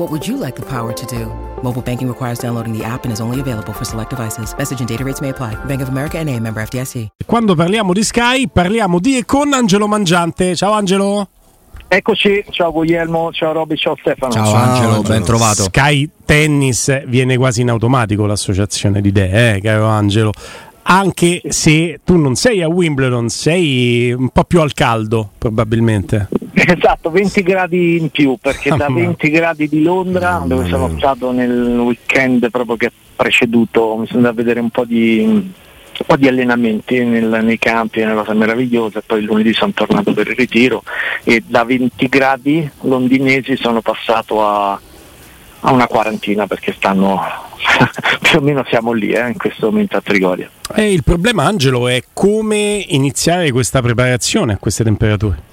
What 0.00 0.10
would 0.12 0.26
you 0.26 0.38
like 0.38 0.56
the 0.56 0.64
power 0.64 0.94
to 0.94 1.06
do? 1.14 1.26
Mobile 1.62 1.82
banking 1.82 2.08
requires 2.08 2.38
downloading 2.38 2.72
the 2.72 2.82
app 2.82 3.04
and 3.04 3.12
is 3.12 3.20
only 3.20 3.38
available 3.38 3.74
for 3.74 3.84
select 3.84 4.08
devices. 4.08 4.54
Message 4.56 4.80
and 4.80 4.88
data 4.88 5.04
rates 5.04 5.20
may 5.20 5.28
apply. 5.28 5.62
Bank 5.66 5.82
of 5.82 5.90
America 5.90 6.16
and 6.16 6.26
a 6.26 6.40
member 6.40 6.62
FDIC. 6.62 7.08
Quando 7.26 7.54
parliamo 7.54 7.92
di 7.92 8.02
Sky, 8.02 8.48
parliamo 8.48 8.98
di 8.98 9.18
e 9.18 9.26
con 9.26 9.52
Angelo 9.52 9.86
Mangiante. 9.86 10.56
Ciao 10.56 10.72
Angelo. 10.72 11.28
Eccoci, 11.86 12.46
ciao 12.48 12.72
Guglielmo, 12.72 13.30
ciao 13.32 13.52
Robby, 13.52 13.76
ciao 13.76 13.94
Stefano. 14.00 14.32
Ciao, 14.32 14.54
Angelo, 14.54 15.02
ben 15.02 15.22
trovato. 15.22 15.64
Sky 15.64 16.08
Tennis 16.24 17.04
viene 17.04 17.36
quasi 17.36 17.60
in 17.60 17.68
automatico 17.68 18.24
l'associazione 18.24 19.02
di 19.02 19.08
idee, 19.08 19.56
eh, 19.56 19.60
caro 19.60 19.84
Angelo. 19.84 20.32
Anche 20.84 21.42
se 21.48 22.00
tu 22.04 22.16
non 22.16 22.36
sei 22.36 22.62
a 22.62 22.68
Wimbledon, 22.68 23.28
sei 23.28 24.12
un 24.12 24.30
po' 24.30 24.44
più 24.44 24.62
al 24.62 24.72
caldo, 24.72 25.32
probabilmente. 25.36 26.28
Esatto, 26.76 27.10
20 27.10 27.42
gradi 27.42 27.96
in 27.98 28.10
più, 28.10 28.36
perché 28.40 28.70
da 28.70 28.88
ma- 28.88 29.00
20 29.00 29.30
gradi 29.30 29.68
di 29.68 29.82
Londra, 29.82 30.42
dove 30.44 30.68
sono 30.68 30.94
stato 30.98 31.32
nel 31.32 31.78
weekend 31.78 32.50
proprio 32.50 32.76
che 32.76 32.86
ha 32.86 32.92
preceduto, 33.16 33.96
mi 33.96 34.06
sono 34.06 34.18
andato 34.18 34.34
a 34.34 34.36
vedere 34.36 34.60
un 34.60 34.70
po' 34.70 34.84
di, 34.84 35.20
un 35.24 36.06
po' 36.06 36.16
di 36.16 36.28
allenamenti 36.28 37.02
nel- 37.04 37.40
nei 37.42 37.58
campi, 37.58 38.00
è 38.00 38.04
una 38.04 38.14
cosa 38.14 38.34
meravigliosa, 38.34 38.98
e 38.98 39.02
poi 39.04 39.22
lunedì 39.22 39.52
sono 39.52 39.72
tornato 39.72 40.12
per 40.12 40.28
il 40.28 40.36
ritiro 40.36 40.82
e 41.24 41.42
da 41.46 41.64
20 41.64 42.08
gradi 42.08 42.70
londinesi 42.82 43.56
sono 43.56 43.80
passato 43.80 44.46
a, 44.46 44.72
a 45.60 45.72
una 45.72 45.86
quarantina 45.86 46.46
perché 46.46 46.72
stanno 46.76 47.20
più 48.20 48.38
o 48.38 48.42
meno 48.42 48.64
siamo 48.68 48.92
lì 48.92 49.12
eh, 49.12 49.28
in 49.28 49.36
questo 49.36 49.70
momento 49.70 49.96
a 49.96 50.00
Trigoria. 50.00 50.50
E 50.74 50.92
il 50.92 51.04
problema, 51.04 51.44
Angelo, 51.44 51.88
è 51.88 52.02
come 52.12 52.84
iniziare 52.88 53.50
questa 53.50 53.80
preparazione 53.80 54.54
a 54.54 54.56
queste 54.58 54.84
temperature. 54.84 55.48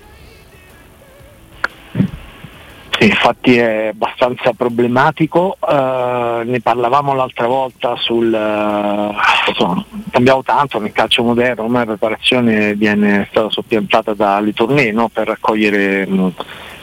Sì, 2.99 3.05
infatti 3.05 3.57
è 3.57 3.89
abbastanza 3.89 4.53
problematico, 4.53 5.57
eh, 5.69 6.41
ne 6.45 6.59
parlavamo 6.61 7.13
l'altra 7.13 7.45
volta 7.45 7.95
sul 7.95 8.33
eh, 8.33 9.49
insomma, 9.49 9.85
cambiamo 10.09 10.41
tanto 10.41 10.79
nel 10.79 10.93
calcio 10.93 11.21
moderno, 11.21 11.65
ormai 11.65 11.85
la 11.85 11.95
preparazione 11.95 12.73
viene 12.73 13.27
stata 13.29 13.51
soppiantata 13.51 14.15
dalle 14.15 14.51
tournée 14.53 14.91
no? 14.91 15.09
per 15.09 15.27
raccogliere 15.27 16.07
mh, 16.07 16.31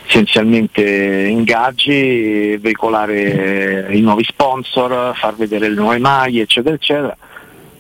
essenzialmente 0.07 0.83
ingaggi, 1.29 2.59
veicolare 2.59 3.89
i 3.91 4.01
nuovi 4.01 4.23
sponsor, 4.23 5.17
far 5.17 5.35
vedere 5.35 5.69
le 5.69 5.75
nuove 5.75 5.99
maglie, 5.99 6.43
eccetera, 6.43 6.77
eccetera. 6.77 7.17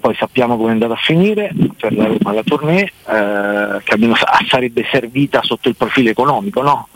Poi 0.00 0.15
sappiamo 0.17 0.56
come 0.56 0.71
è 0.71 0.73
andata 0.73 0.94
a 0.94 1.00
finire 1.00 1.50
per 1.78 1.94
la 1.94 2.06
Roma 2.06 2.33
la 2.33 2.43
tournée, 2.43 2.83
eh, 2.83 3.81
che 3.84 3.94
almeno 3.94 4.17
sa- 4.17 4.39
sarebbe 4.49 4.84
servita 4.91 5.41
sotto 5.43 5.69
il 5.69 5.77
profilo 5.77 6.11
economico, 6.11 6.61
no? 6.61 6.89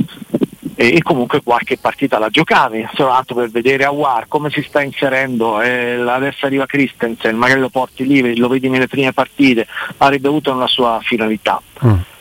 E, 0.80 0.94
e 0.94 1.02
comunque 1.02 1.42
qualche 1.42 1.76
partita 1.76 2.20
la 2.20 2.28
giocavi, 2.28 2.86
solo 2.94 3.10
altro 3.10 3.34
per 3.34 3.50
vedere 3.50 3.84
a 3.84 3.90
War 3.90 4.28
come 4.28 4.48
si 4.48 4.62
sta 4.62 4.80
inserendo, 4.80 5.60
eh, 5.60 5.94
adesso 6.06 6.46
arriva 6.46 6.66
Christensen, 6.66 7.36
magari 7.36 7.58
lo 7.58 7.68
porti 7.68 8.06
lì, 8.06 8.36
lo 8.36 8.46
vedi 8.46 8.68
nelle 8.68 8.86
prime 8.86 9.12
partite, 9.12 9.66
avrebbe 9.96 10.28
avuto 10.28 10.52
una 10.52 10.68
sua 10.68 11.00
finalità. 11.02 11.60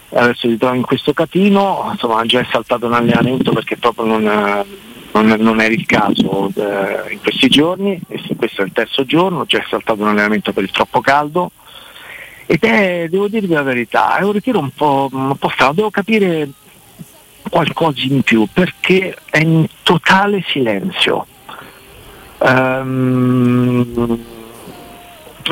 Adesso 0.10 0.48
ti 0.48 0.58
trovi 0.58 0.78
in 0.78 0.86
questo 0.86 1.14
catino, 1.14 1.90
insomma 1.92 2.26
già 2.26 2.40
è 2.40 2.48
saltato 2.50 2.88
un 2.88 2.94
allenamento 2.94 3.52
perché 3.52 3.78
proprio 3.78 4.06
non, 4.06 4.24
non, 5.12 5.36
non 5.38 5.62
era 5.62 5.74
il 5.74 5.86
caso 5.86 6.52
eh, 6.56 7.12
in 7.12 7.22
questi 7.22 7.50
giorni, 7.50 8.02
e 8.08 8.20
questo 8.36 8.64
è 8.64 8.66
il 8.66 8.72
terzo 8.72 9.06
giorno, 9.06 9.46
già 9.46 9.60
è 9.60 9.66
saltato 9.70 10.02
un 10.02 10.08
allenamento 10.08 10.52
per 10.52 10.64
il 10.64 10.72
troppo 10.72 11.00
caldo. 11.00 11.52
Ed 12.48 12.64
è, 12.64 13.08
devo 13.08 13.28
dirvi 13.28 13.54
la 13.54 13.62
verità, 13.62 14.18
è 14.18 14.24
un 14.24 14.32
ritiro 14.32 14.58
un 14.58 14.72
po', 14.72 15.10
un 15.12 15.36
po' 15.38 15.50
strano, 15.50 15.74
devo 15.74 15.92
capire 15.92 16.50
qualcosa 17.50 18.02
in 18.02 18.22
più 18.22 18.48
perché 18.52 19.16
è 19.30 19.40
in 19.40 19.68
totale 19.84 20.44
silenzio. 20.48 21.26
È 22.38 22.80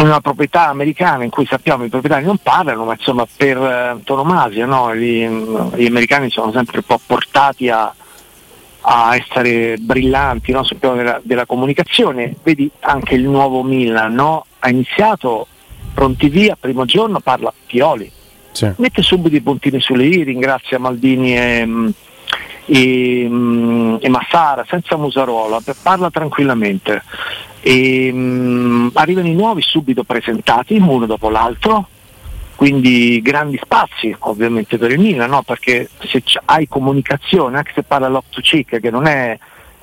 una 0.02 0.20
proprietà 0.20 0.68
americana 0.68 1.24
in 1.24 1.30
cui 1.30 1.46
sappiamo 1.46 1.86
i 1.86 1.90
proprietari 1.90 2.26
non 2.26 2.38
parlano, 2.38 2.84
ma 2.84 2.94
insomma 2.94 3.26
per 3.38 3.58
eh, 3.58 3.88
antonomasia 3.88 4.66
no? 4.66 4.94
gli, 4.94 5.26
gli 5.26 5.86
americani 5.86 6.30
sono 6.30 6.52
sempre 6.52 6.78
un 6.78 6.84
po' 6.86 7.00
portati 7.06 7.70
a, 7.70 7.94
a 8.82 9.16
essere 9.16 9.78
brillanti 9.78 10.52
no? 10.52 10.64
sul 10.64 10.78
piano 10.78 10.96
della, 10.96 11.20
della 11.24 11.46
comunicazione. 11.46 12.36
Vedi 12.44 12.70
anche 12.82 13.16
il 13.16 13.24
nuovo 13.24 13.64
Milan, 13.64 14.14
no? 14.14 14.46
ha 14.60 14.70
iniziato 14.70 15.48
pronti 15.94 16.28
via, 16.28 16.58
primo 16.60 16.84
giorno 16.84 17.22
parla 17.22 17.54
Pioli, 17.66 18.12
mette 18.78 19.02
subito 19.02 19.36
i 19.36 19.42
puntini 19.42 19.80
sulle 19.80 20.06
i, 20.06 20.24
ringrazia 20.24 20.80
Maldini 20.80 21.38
e, 21.38 21.66
mm, 21.66 21.90
e, 22.66 23.28
mm, 23.28 23.96
e 24.00 24.10
Massara 24.10 24.66
senza 24.68 24.96
musarola, 24.98 25.62
parla 25.82 26.10
tranquillamente. 26.10 27.04
E, 27.62 28.10
mm, 28.14 28.88
arrivano 28.94 29.28
i 29.28 29.34
nuovi 29.34 29.62
subito 29.62 30.04
presentati, 30.04 30.76
uno 30.78 31.06
dopo 31.06 31.30
l'altro, 31.30 31.88
quindi 32.56 33.22
grandi 33.22 33.60
spazi 33.62 34.16
ovviamente 34.20 34.78
per 34.78 34.92
il 34.92 35.00
Milan, 35.00 35.30
no? 35.30 35.44
perché 35.44 35.90
se 36.00 36.24
hai 36.46 36.68
comunicazione, 36.68 37.58
anche 37.58 37.72
se 37.76 37.84
parla 37.84 38.08
cheek, 38.42 38.80
che 38.80 38.90
non 38.90 39.08
è, 39.08 39.38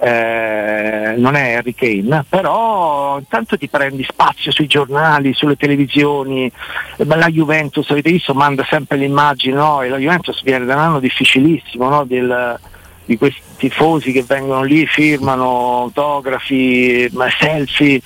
eh, 0.05 1.15
non 1.17 1.37
è 1.37 1.53
Harry 1.53 1.75
Kane, 1.75 2.25
però 2.29 3.19
intanto 3.19 3.57
ti 3.57 3.69
prendi 3.69 4.03
spazio 4.03 4.51
sui 4.51 4.67
giornali, 4.67 5.33
sulle 5.33 5.55
televisioni, 5.55 6.51
la 6.97 7.29
Juventus, 7.29 7.89
avete 7.89 8.11
visto, 8.11 8.35
manda 8.35 8.65
sempre 8.69 8.97
le 8.97 9.05
immagini, 9.05 9.55
no? 9.55 9.81
e 9.81 9.89
la 9.89 9.99
Juventus 9.99 10.43
viene 10.43 10.65
da 10.65 10.75
un 10.75 10.81
anno 10.81 10.99
difficilissimo, 10.99 11.89
no? 11.89 12.05
Del- 12.05 12.59
di 13.05 13.17
questi 13.17 13.41
tifosi 13.57 14.13
che 14.13 14.23
vengono 14.23 14.63
lì, 14.63 14.87
firmano 14.87 15.83
autografi, 15.83 17.11
selfie 17.39 18.01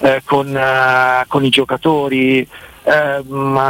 eh, 0.00 0.22
con, 0.24 0.54
eh, 0.56 1.24
con 1.28 1.44
i 1.44 1.50
giocatori, 1.50 2.40
eh, 2.40 3.24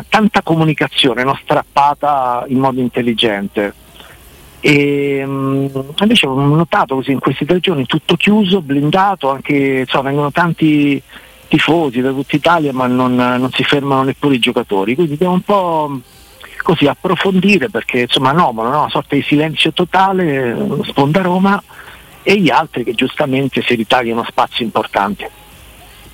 tanta 0.09 0.43
comunicazione 0.43 1.23
no? 1.23 1.39
strappata 1.43 2.45
in 2.49 2.59
modo 2.59 2.81
intelligente. 2.81 3.75
E 4.61 5.23
mm, 5.25 5.67
invece 6.01 6.27
ho 6.27 6.35
notato 6.35 6.97
così 6.97 7.13
in 7.13 7.19
questi 7.19 7.45
tre 7.45 7.61
giorni 7.61 7.87
tutto 7.87 8.17
chiuso, 8.17 8.61
blindato, 8.61 9.31
anche 9.31 9.81
insomma, 9.81 10.09
vengono 10.09 10.31
tanti 10.31 11.03
tifosi 11.49 12.01
da 12.01 12.11
tutta 12.11 12.37
Italia 12.37 12.73
ma 12.73 12.87
non, 12.87 13.17
non 13.17 13.51
si 13.51 13.65
fermano 13.65 14.05
neppure 14.05 14.37
i 14.37 14.39
giocatori, 14.39 14.95
quindi 14.95 15.17
devo 15.17 15.33
un 15.33 15.41
po' 15.43 16.01
così 16.63 16.87
approfondire 16.87 17.69
perché 17.69 18.01
insomma 18.01 18.31
anomalo, 18.31 18.71
no? 18.71 18.79
una 18.81 18.91
sorta 18.91 19.17
di 19.17 19.23
silenzio 19.23 19.73
totale, 19.73 20.51
eh, 20.51 20.85
sponda 20.85 21.23
Roma 21.23 21.61
e 22.23 22.39
gli 22.39 22.51
altri 22.51 22.85
che 22.85 22.95
giustamente 22.95 23.63
si 23.63 23.75
ritagliano 23.75 24.25
spazi 24.25 24.63
importanti. 24.63 25.27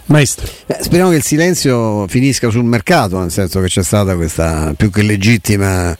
Maestro. 0.07 0.47
Eh, 0.67 0.79
speriamo 0.81 1.11
che 1.11 1.17
il 1.17 1.25
silenzio 1.25 2.07
finisca 2.07 2.49
sul 2.51 2.65
mercato, 2.65 3.19
nel 3.19 3.33
senso 3.33 3.61
che 3.61 3.67
c'è 3.67 3.83
stata 3.83 4.15
questa 4.15 4.73
più 4.77 4.91
che 4.91 5.03
legittima 5.03 5.97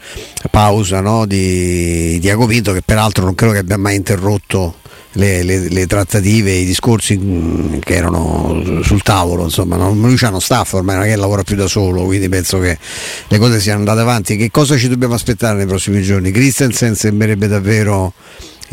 pausa 0.51 1.01
no, 1.01 1.27
di 1.27 2.19
Diaco 2.21 2.47
Pinto, 2.47 2.73
che 2.73 2.83
peraltro 2.83 3.25
non 3.25 3.35
credo 3.35 3.53
che 3.53 3.59
abbia 3.59 3.77
mai 3.77 3.97
interrotto 3.97 4.77
le, 5.17 5.43
le- 5.43 5.69
le 5.69 5.87
trattative, 5.87 6.53
i 6.53 6.65
discorsi 6.65 7.19
mm, 7.19 7.79
che 7.81 7.95
erano 7.95 8.81
sul 8.83 9.03
tavolo. 9.03 9.45
Insomma, 9.45 9.77
non, 9.77 9.99
uno 9.99 10.41
staff 10.41 10.75
ormai, 10.75 10.97
non 10.97 11.05
è 11.05 11.09
che 11.09 11.17
lavora 11.17 11.43
più 11.43 11.57
da 11.57 11.67
solo, 11.67 12.05
quindi 12.05 12.29
penso 12.29 12.59
che 12.61 12.79
le 13.27 13.39
cose 13.39 13.61
siano 13.61 13.81
andate 13.81 14.01
avanti. 14.01 14.37
Che 14.37 14.51
cosa 14.51 14.77
ci 14.77 14.89
dobbiamo 14.89 15.15
aspettare 15.15 15.57
nei 15.57 15.67
prossimi 15.67 16.03
giorni? 16.03 16.31
Christensen 16.31 16.95
sembrerebbe 16.95 17.49
davvero 17.49 18.13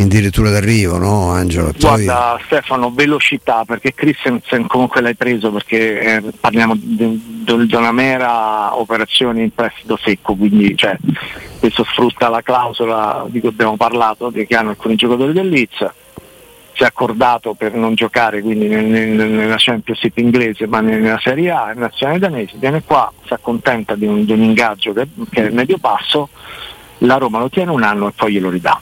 addirittura 0.02 0.50
d'arrivo, 0.50 0.98
no 0.98 1.30
Angelo? 1.30 1.72
Guarda 1.78 2.36
poi... 2.36 2.44
Stefano, 2.46 2.92
velocità 2.92 3.64
perché 3.66 3.94
Christensen 3.94 4.68
comunque 4.68 5.02
l'hai 5.02 5.16
preso 5.16 5.52
perché 5.52 6.00
eh, 6.00 6.24
parliamo 6.40 6.76
di, 6.76 6.96
di, 6.96 7.66
di, 7.68 7.76
una 7.76 7.92
mera 7.92 8.76
operazione 8.78 9.44
in 9.44 9.54
prestito 9.54 9.98
secco, 10.02 10.36
quindi 10.36 10.76
cioè, 10.76 10.98
questo 11.60 11.84
sfrutta 11.84 12.30
la 12.30 12.42
clausola 12.42 13.26
di 13.28 13.40
cui 13.40 13.50
abbiamo 13.50 13.78
parlato 13.78 14.32
che 14.32 14.48
hanno 14.56 14.70
alcuni 14.72 14.96
giocatori 14.96 15.34
del 15.34 15.50
Leeds 15.50 15.92
si 16.76 16.82
è 16.82 16.86
accordato 16.86 17.54
per 17.54 17.76
non 17.76 17.94
giocare 17.94 18.42
quindi 18.42 18.68
nel, 18.68 18.86
nel, 18.86 19.30
nella 19.30 19.56
Championship 19.58 20.18
inglese 20.18 20.66
ma 20.68 20.82
nella 20.82 21.20
Serie 21.22 21.52
A, 21.52 21.72
in 21.72 21.80
nazionale 21.80 22.20
danese, 22.20 22.56
viene 22.58 22.84
qua, 22.84 23.12
si 23.26 23.34
accontenta 23.34 23.96
di 23.96 24.06
un, 24.06 24.26
di 24.26 24.32
un 24.32 24.42
ingaggio 24.42 24.92
che, 24.94 25.08
che, 25.30 25.48
è 25.48 25.50
medio 25.52 25.78
passo, 25.78 26.30
la 27.00 27.18
Roma 27.18 27.40
lo 27.40 27.50
tiene 27.50 27.72
un 27.72 27.84
anno 27.84 28.08
e 28.08 28.12
poi 28.16 28.34
glielo 28.34 28.50
ridà. 28.50 28.82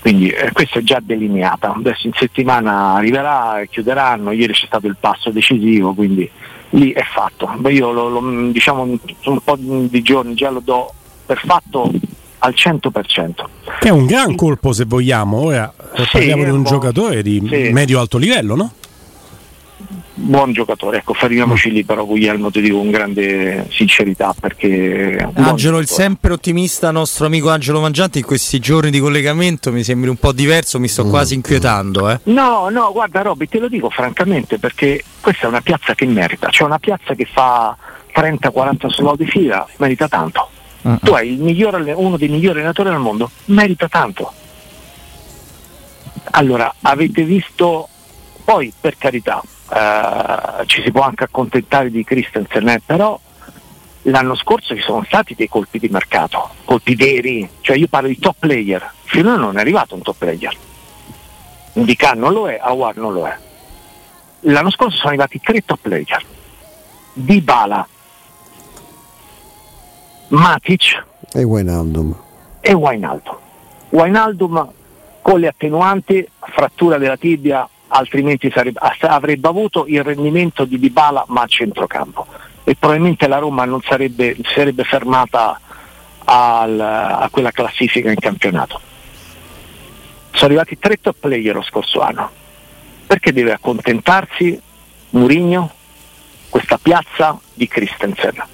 Quindi 0.00 0.28
eh, 0.30 0.50
questo 0.52 0.78
è 0.78 0.82
già 0.82 0.98
delineata, 1.02 1.74
adesso 1.74 2.06
in 2.06 2.12
settimana 2.14 2.94
arriverà, 2.94 3.62
chiuderanno, 3.68 4.32
ieri 4.32 4.54
c'è 4.54 4.66
stato 4.66 4.86
il 4.86 4.96
passo 4.98 5.30
decisivo, 5.30 5.92
quindi 5.92 6.28
lì 6.70 6.92
è 6.92 7.02
fatto. 7.02 7.50
Io 7.68 7.92
lo, 7.92 8.08
lo, 8.08 8.50
diciamo 8.50 8.82
un 8.82 9.40
po' 9.42 9.56
di 9.56 10.02
giorni 10.02 10.34
già 10.34 10.50
lo 10.50 10.60
do 10.64 10.92
per 11.26 11.40
fatto 11.44 11.90
al 12.38 12.54
100%. 12.56 13.44
Che 13.80 13.88
è 13.88 13.90
un 13.90 14.06
gran 14.06 14.34
colpo 14.34 14.72
se 14.72 14.84
vogliamo, 14.86 15.38
ora 15.38 15.72
sì, 15.94 16.06
parliamo 16.12 16.44
di 16.44 16.50
un 16.50 16.64
giocatore 16.64 17.22
di 17.22 17.42
sì. 17.48 17.70
medio-alto 17.70 18.18
livello, 18.18 18.54
no? 18.54 18.72
Buon 20.20 20.52
giocatore, 20.52 20.98
ecco, 20.98 21.14
fermiamoci 21.14 21.70
lì 21.70 21.84
però 21.84 22.04
Guglielmo 22.04 22.50
ti 22.50 22.60
dico 22.60 22.78
con 22.78 22.90
grande 22.90 23.66
sincerità 23.70 24.34
perché 24.38 25.28
Angelo 25.34 25.78
il 25.78 25.88
sempre 25.88 26.32
ottimista 26.32 26.90
nostro 26.90 27.26
amico 27.26 27.48
Angelo 27.50 27.80
Mangianti 27.80 28.18
in 28.18 28.24
questi 28.24 28.58
giorni 28.58 28.90
di 28.90 29.00
collegamento 29.00 29.72
mi 29.72 29.82
sembri 29.82 30.10
un 30.10 30.16
po' 30.16 30.32
diverso, 30.32 30.78
mi 30.78 30.88
sto 30.88 31.04
mm. 31.04 31.08
quasi 31.08 31.34
inquietando 31.34 32.10
eh. 32.10 32.20
No, 32.24 32.68
no, 32.68 32.92
guarda 32.92 33.22
Robby, 33.22 33.46
te 33.46 33.58
lo 33.58 33.68
dico 33.68 33.90
francamente 33.90 34.58
perché 34.58 35.02
questa 35.20 35.46
è 35.46 35.48
una 35.48 35.60
piazza 35.60 35.94
che 35.94 36.06
merita, 36.06 36.48
cioè 36.50 36.66
una 36.66 36.78
piazza 36.78 37.14
che 37.14 37.24
fa 37.24 37.76
30-40 38.14 38.88
solo 38.88 39.16
di 39.16 39.26
fila, 39.26 39.66
merita 39.78 40.08
tanto. 40.08 40.48
Uh-huh. 40.82 40.98
Tu 41.02 41.12
hai 41.12 41.36
migliore, 41.36 41.92
uno 41.92 42.16
dei 42.16 42.28
migliori 42.28 42.58
allenatori 42.58 42.90
del 42.90 42.98
mondo, 42.98 43.30
merita 43.46 43.88
tanto. 43.88 44.32
Allora, 46.32 46.72
avete 46.82 47.22
visto 47.22 47.88
poi 48.44 48.72
per 48.78 48.96
carità, 48.96 49.42
eh, 49.72 50.66
ci 50.66 50.82
si 50.82 50.90
può 50.90 51.02
anche 51.02 51.24
accontentare 51.24 51.90
di 51.90 52.04
Christensen, 52.04 52.68
eh, 52.68 52.82
però 52.84 53.18
l'anno 54.02 54.34
scorso 54.34 54.74
ci 54.74 54.82
sono 54.82 55.04
stati 55.04 55.34
dei 55.34 55.48
colpi 55.48 55.78
di 55.78 55.88
mercato, 55.88 56.50
colpi 56.64 56.94
veri, 56.94 57.48
cioè 57.60 57.76
io 57.76 57.86
parlo 57.86 58.08
di 58.08 58.18
top 58.18 58.36
player, 58.38 58.92
finora 59.04 59.36
non 59.36 59.58
è 59.58 59.60
arrivato 59.60 59.94
un 59.94 60.02
top 60.02 60.16
player. 60.16 60.56
Indica 61.74 62.12
non 62.14 62.32
lo 62.32 62.48
è, 62.48 62.58
Awar 62.60 62.96
non 62.96 63.12
lo 63.12 63.26
è. 63.26 63.36
L'anno 64.44 64.70
scorso 64.70 64.96
sono 64.96 65.08
arrivati 65.10 65.40
tre 65.40 65.64
top 65.64 65.78
player. 65.82 66.24
Dybala, 67.12 67.86
Matic 70.28 71.04
e 71.32 71.42
Wijnaldum. 71.44 72.14
E 72.60 72.72
Wijnaldum. 72.72 73.36
Wijnaldum 73.90 74.72
con 75.22 75.38
le 75.38 75.48
attenuanti, 75.48 76.26
frattura 76.40 76.98
della 76.98 77.16
tibia, 77.16 77.68
altrimenti 77.90 78.50
sarebbe, 78.50 78.80
avrebbe 79.00 79.48
avuto 79.48 79.84
il 79.86 80.02
rendimento 80.02 80.64
di 80.64 80.78
Dybala 80.78 81.24
ma 81.28 81.42
a 81.42 81.46
centrocampo 81.46 82.26
e 82.64 82.76
probabilmente 82.76 83.26
la 83.26 83.38
Roma 83.38 83.64
non 83.64 83.80
sarebbe, 83.82 84.36
sarebbe 84.54 84.84
fermata 84.84 85.58
al, 86.24 86.78
a 86.78 87.28
quella 87.30 87.50
classifica 87.50 88.10
in 88.10 88.18
campionato. 88.18 88.80
Sono 90.30 90.46
arrivati 90.46 90.78
tre 90.78 91.00
top 91.00 91.16
player 91.18 91.54
lo 91.54 91.62
scorso 91.62 92.00
anno. 92.00 92.30
Perché 93.06 93.32
deve 93.32 93.52
accontentarsi 93.52 94.60
Murigno 95.10 95.72
questa 96.48 96.78
piazza 96.78 97.38
di 97.52 97.66
Christensen? 97.66 98.44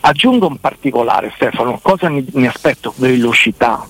Aggiungo 0.00 0.48
un 0.48 0.56
particolare 0.58 1.30
Stefano, 1.36 1.78
cosa 1.80 2.08
mi, 2.08 2.26
mi 2.32 2.48
aspetto? 2.48 2.92
Velocità, 2.96 3.86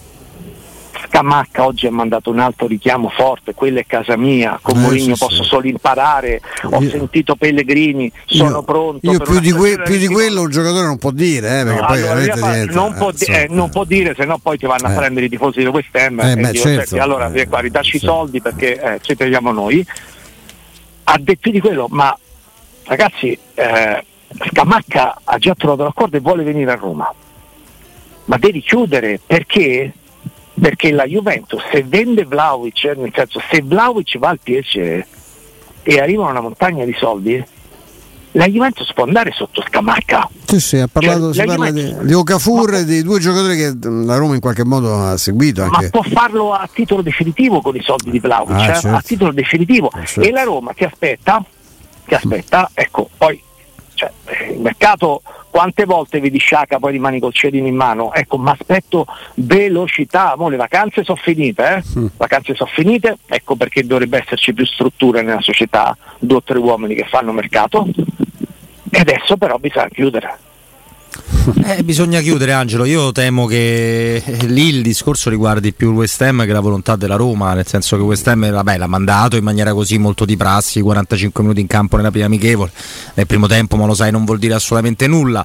Scamacca 1.06 1.64
oggi 1.66 1.86
ha 1.86 1.90
mandato 1.90 2.30
un 2.30 2.38
altro 2.38 2.66
richiamo 2.66 3.08
forte, 3.08 3.54
quella 3.54 3.80
è 3.80 3.86
casa 3.86 4.16
mia, 4.16 4.58
con 4.62 4.76
eh, 4.76 4.80
Mourinho 4.80 5.14
sì, 5.14 5.24
posso 5.24 5.42
sì. 5.42 5.48
solo 5.48 5.66
imparare, 5.66 6.40
ho 6.64 6.80
io, 6.80 6.90
sentito 6.90 7.34
Pellegrini, 7.34 8.10
sono 8.26 8.50
io, 8.50 8.62
pronto. 8.62 9.10
Io 9.10 9.18
più 9.18 9.40
di, 9.40 9.52
que- 9.52 9.80
più 9.82 9.96
di, 9.96 10.06
quello 10.06 10.42
un 10.42 10.50
giocatore 10.50 10.86
non 10.86 10.98
può 10.98 11.10
dire, 11.10 11.60
eh, 11.60 11.64
no, 11.64 11.80
allora, 11.80 12.20
niente, 12.20 12.72
non, 12.72 12.94
può 12.94 13.10
di- 13.10 13.24
eh, 13.24 13.46
non, 13.50 13.70
può 13.70 13.84
dire, 13.84 14.14
se 14.14 14.24
no 14.24 14.38
poi 14.38 14.58
ti 14.58 14.66
vanno 14.66 14.86
a 14.86 14.92
eh. 14.92 14.96
prendere 14.96 15.26
i 15.26 15.28
tifosi 15.28 15.60
di 15.60 15.66
West 15.66 15.94
Ham 15.96 16.20
eh, 16.20 16.36
beh, 16.36 16.52
certo. 16.52 17.00
allora 17.00 17.30
eh, 17.32 17.48
qua, 17.48 17.60
ridacci 17.60 17.96
i 17.96 18.00
soldi 18.00 18.40
perché 18.40 18.80
eh, 18.80 18.98
ci 19.02 19.16
teniamo 19.16 19.52
noi. 19.52 19.84
Ha 21.04 21.18
detto 21.18 21.50
di 21.50 21.60
quello, 21.60 21.88
ma 21.90 22.16
ragazzi, 22.84 23.36
Scamacca 24.48 25.20
ha 25.24 25.38
già 25.38 25.54
trovato 25.54 25.82
l'accordo 25.82 26.16
e 26.16 26.20
vuole 26.20 26.44
venire 26.44 26.70
a 26.70 26.76
Roma. 26.76 27.12
Ma 28.24 28.38
devi 28.38 28.60
chiudere 28.60 29.18
perché 29.24 29.92
perché 30.60 30.92
la 30.92 31.04
Juventus 31.04 31.62
se 31.70 31.82
vende 31.82 32.24
Vlaovic, 32.24 32.84
nel 32.96 33.12
senso 33.14 33.40
se 33.50 33.62
Vlaovic 33.62 34.18
va 34.18 34.28
al 34.28 34.38
PSG 34.38 35.04
e 35.84 35.98
arriva 35.98 36.28
una 36.28 36.40
montagna 36.40 36.84
di 36.84 36.94
soldi, 36.98 37.42
la 38.32 38.46
Juventus 38.46 38.92
può 38.94 39.04
andare 39.04 39.30
sotto 39.32 39.62
Scamacca. 39.66 40.28
Sì, 40.46 40.60
sì, 40.60 40.76
ha 40.78 40.88
parlato, 40.88 41.32
cioè, 41.32 41.42
si 41.42 41.44
parla 41.44 41.66
Juventus, 41.70 42.00
di, 42.00 42.06
di 42.06 42.14
Okafor 42.14 42.74
e 42.74 42.84
di 42.84 43.02
due 43.02 43.18
giocatori 43.18 43.56
che 43.56 43.74
la 43.82 44.16
Roma 44.16 44.34
in 44.34 44.40
qualche 44.40 44.64
modo 44.64 44.94
ha 44.94 45.16
seguito. 45.16 45.62
Anche. 45.62 45.82
Ma 45.82 45.90
può 45.90 46.02
farlo 46.02 46.52
a 46.52 46.68
titolo 46.72 47.02
definitivo 47.02 47.60
con 47.60 47.76
i 47.76 47.82
soldi 47.82 48.10
di 48.10 48.18
Vlaovic, 48.18 48.56
ah, 48.56 48.62
eh? 48.62 48.74
certo. 48.74 48.88
a 48.88 49.02
titolo 49.02 49.32
definitivo. 49.32 49.88
Ah, 49.92 50.04
certo. 50.04 50.28
E 50.28 50.32
la 50.32 50.44
Roma 50.44 50.72
che 50.72 50.86
aspetta, 50.86 51.44
che 52.04 52.14
aspetta, 52.14 52.70
ecco, 52.72 53.08
poi 53.16 53.40
cioè, 54.02 54.52
il 54.52 54.60
mercato 54.60 55.22
quante 55.50 55.84
volte 55.84 56.18
vedi 56.18 56.38
Sciacca 56.38 56.78
poi 56.78 56.92
rimani 56.92 57.20
col 57.20 57.34
cedino 57.34 57.66
in 57.66 57.76
mano? 57.76 58.12
Ecco, 58.12 58.38
ma 58.38 58.52
aspetto 58.52 59.06
velocità, 59.34 60.34
Mo 60.36 60.48
le 60.48 60.56
vacanze 60.56 61.04
sono 61.04 61.18
finite, 61.22 61.76
eh? 61.76 61.98
mm. 61.98 62.06
vacanze 62.16 62.54
sono 62.54 62.70
finite, 62.72 63.18
ecco 63.26 63.54
perché 63.54 63.84
dovrebbe 63.84 64.18
esserci 64.18 64.54
più 64.54 64.64
struttura 64.64 65.20
nella 65.20 65.42
società, 65.42 65.96
due 66.18 66.38
o 66.38 66.42
tre 66.42 66.58
uomini 66.58 66.94
che 66.94 67.04
fanno 67.04 67.32
mercato 67.32 67.86
e 68.90 68.98
adesso 68.98 69.36
però 69.36 69.58
bisogna 69.58 69.88
chiudere. 69.88 70.38
Eh, 71.64 71.82
bisogna 71.82 72.20
chiudere 72.20 72.52
Angelo, 72.52 72.84
io 72.84 73.10
temo 73.10 73.46
che 73.46 74.22
lì 74.42 74.68
il 74.68 74.82
discorso 74.82 75.28
riguardi 75.28 75.72
più 75.72 75.90
il 75.90 75.96
West 75.96 76.22
Ham 76.22 76.44
che 76.44 76.52
la 76.52 76.60
volontà 76.60 76.94
della 76.94 77.16
Roma, 77.16 77.52
nel 77.54 77.66
senso 77.66 77.96
che 77.96 78.02
West 78.02 78.26
Ham 78.28 78.48
vabbè, 78.48 78.78
l'ha 78.78 78.86
mandato 78.86 79.36
in 79.36 79.42
maniera 79.42 79.74
così 79.74 79.98
molto 79.98 80.24
di 80.24 80.36
prassi, 80.36 80.80
45 80.80 81.42
minuti 81.42 81.60
in 81.60 81.66
campo 81.66 81.96
nella 81.96 82.10
prima 82.10 82.26
amichevole, 82.26 82.70
nel 83.14 83.26
primo 83.26 83.48
tempo 83.48 83.76
ma 83.76 83.86
lo 83.86 83.94
sai 83.94 84.12
non 84.12 84.24
vuol 84.24 84.38
dire 84.38 84.54
assolutamente 84.54 85.06
nulla, 85.08 85.44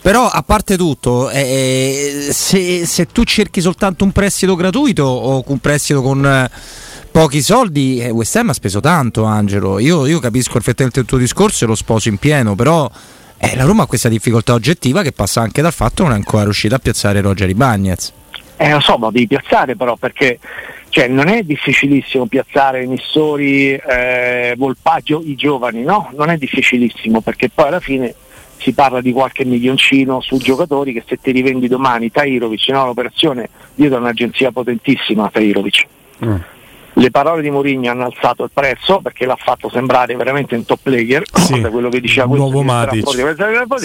però 0.00 0.28
a 0.28 0.42
parte 0.42 0.76
tutto, 0.76 1.28
eh, 1.30 2.28
se, 2.30 2.86
se, 2.86 3.06
tu 3.06 3.24
cerchi 3.24 3.60
soltanto 3.60 4.04
un 4.04 4.12
prestito 4.12 4.54
gratuito 4.54 5.04
o 5.04 5.42
un 5.46 5.58
prestito 5.58 6.02
con... 6.02 6.24
Eh, 6.24 6.50
pochi 7.12 7.42
soldi, 7.42 7.98
eh, 7.98 8.08
West 8.08 8.34
Ham 8.36 8.48
ha 8.48 8.54
speso 8.54 8.80
tanto 8.80 9.24
Angelo, 9.24 9.78
io, 9.78 10.06
io 10.06 10.18
capisco 10.18 10.54
perfettamente 10.54 11.00
il 11.00 11.04
tuo 11.04 11.18
discorso 11.18 11.64
e 11.64 11.66
lo 11.66 11.74
sposo 11.74 12.08
in 12.08 12.16
pieno, 12.16 12.54
però 12.54 12.90
eh, 13.44 13.56
la 13.56 13.64
Roma 13.64 13.82
ha 13.82 13.86
questa 13.86 14.08
difficoltà 14.08 14.54
oggettiva 14.54 15.02
che 15.02 15.10
passa 15.10 15.40
anche 15.40 15.62
dal 15.62 15.72
fatto 15.72 15.96
che 15.96 16.02
non 16.04 16.12
è 16.12 16.14
ancora 16.14 16.44
riuscita 16.44 16.76
a 16.76 16.78
piazzare 16.78 17.20
Roger 17.20 17.48
Ibagnez. 17.48 18.12
Eh 18.56 18.70
lo 18.70 18.78
so, 18.78 18.96
ma 18.98 19.10
devi 19.10 19.26
piazzare 19.26 19.74
però 19.74 19.96
perché 19.96 20.38
cioè, 20.90 21.08
non 21.08 21.26
è 21.26 21.42
difficilissimo 21.42 22.26
piazzare 22.26 22.82
emissori, 22.82 23.72
eh, 23.72 24.54
volpaggio, 24.56 25.20
i 25.24 25.34
giovani, 25.34 25.82
no? 25.82 26.12
Non 26.14 26.28
è 26.28 26.36
difficilissimo 26.36 27.20
perché 27.20 27.50
poi 27.50 27.66
alla 27.66 27.80
fine 27.80 28.14
si 28.58 28.72
parla 28.74 29.00
di 29.00 29.10
qualche 29.10 29.44
milioncino 29.44 30.20
su 30.20 30.36
giocatori 30.36 30.92
che 30.92 31.02
se 31.04 31.18
ti 31.20 31.32
rivendi 31.32 31.66
domani 31.66 32.12
Tairovic, 32.12 32.68
no? 32.68 32.86
l'operazione 32.86 33.48
dietro 33.74 33.98
un'agenzia 33.98 34.52
potentissima 34.52 35.28
Tairovic. 35.32 35.86
Mm 36.24 36.51
le 36.94 37.10
parole 37.10 37.42
di 37.42 37.50
Mourinho 37.50 37.90
hanno 37.90 38.04
alzato 38.04 38.44
il 38.44 38.50
prezzo 38.52 39.00
perché 39.00 39.24
l'ha 39.24 39.36
fatto 39.36 39.70
sembrare 39.70 40.14
veramente 40.16 40.54
un 40.54 40.64
top 40.64 40.80
player 40.82 41.22
sì, 41.32 41.60
quello 41.60 41.88
che 41.88 42.00
diceva 42.00 42.26
questo 42.26 42.44
nuovo 42.44 42.62
Matic. 42.62 43.08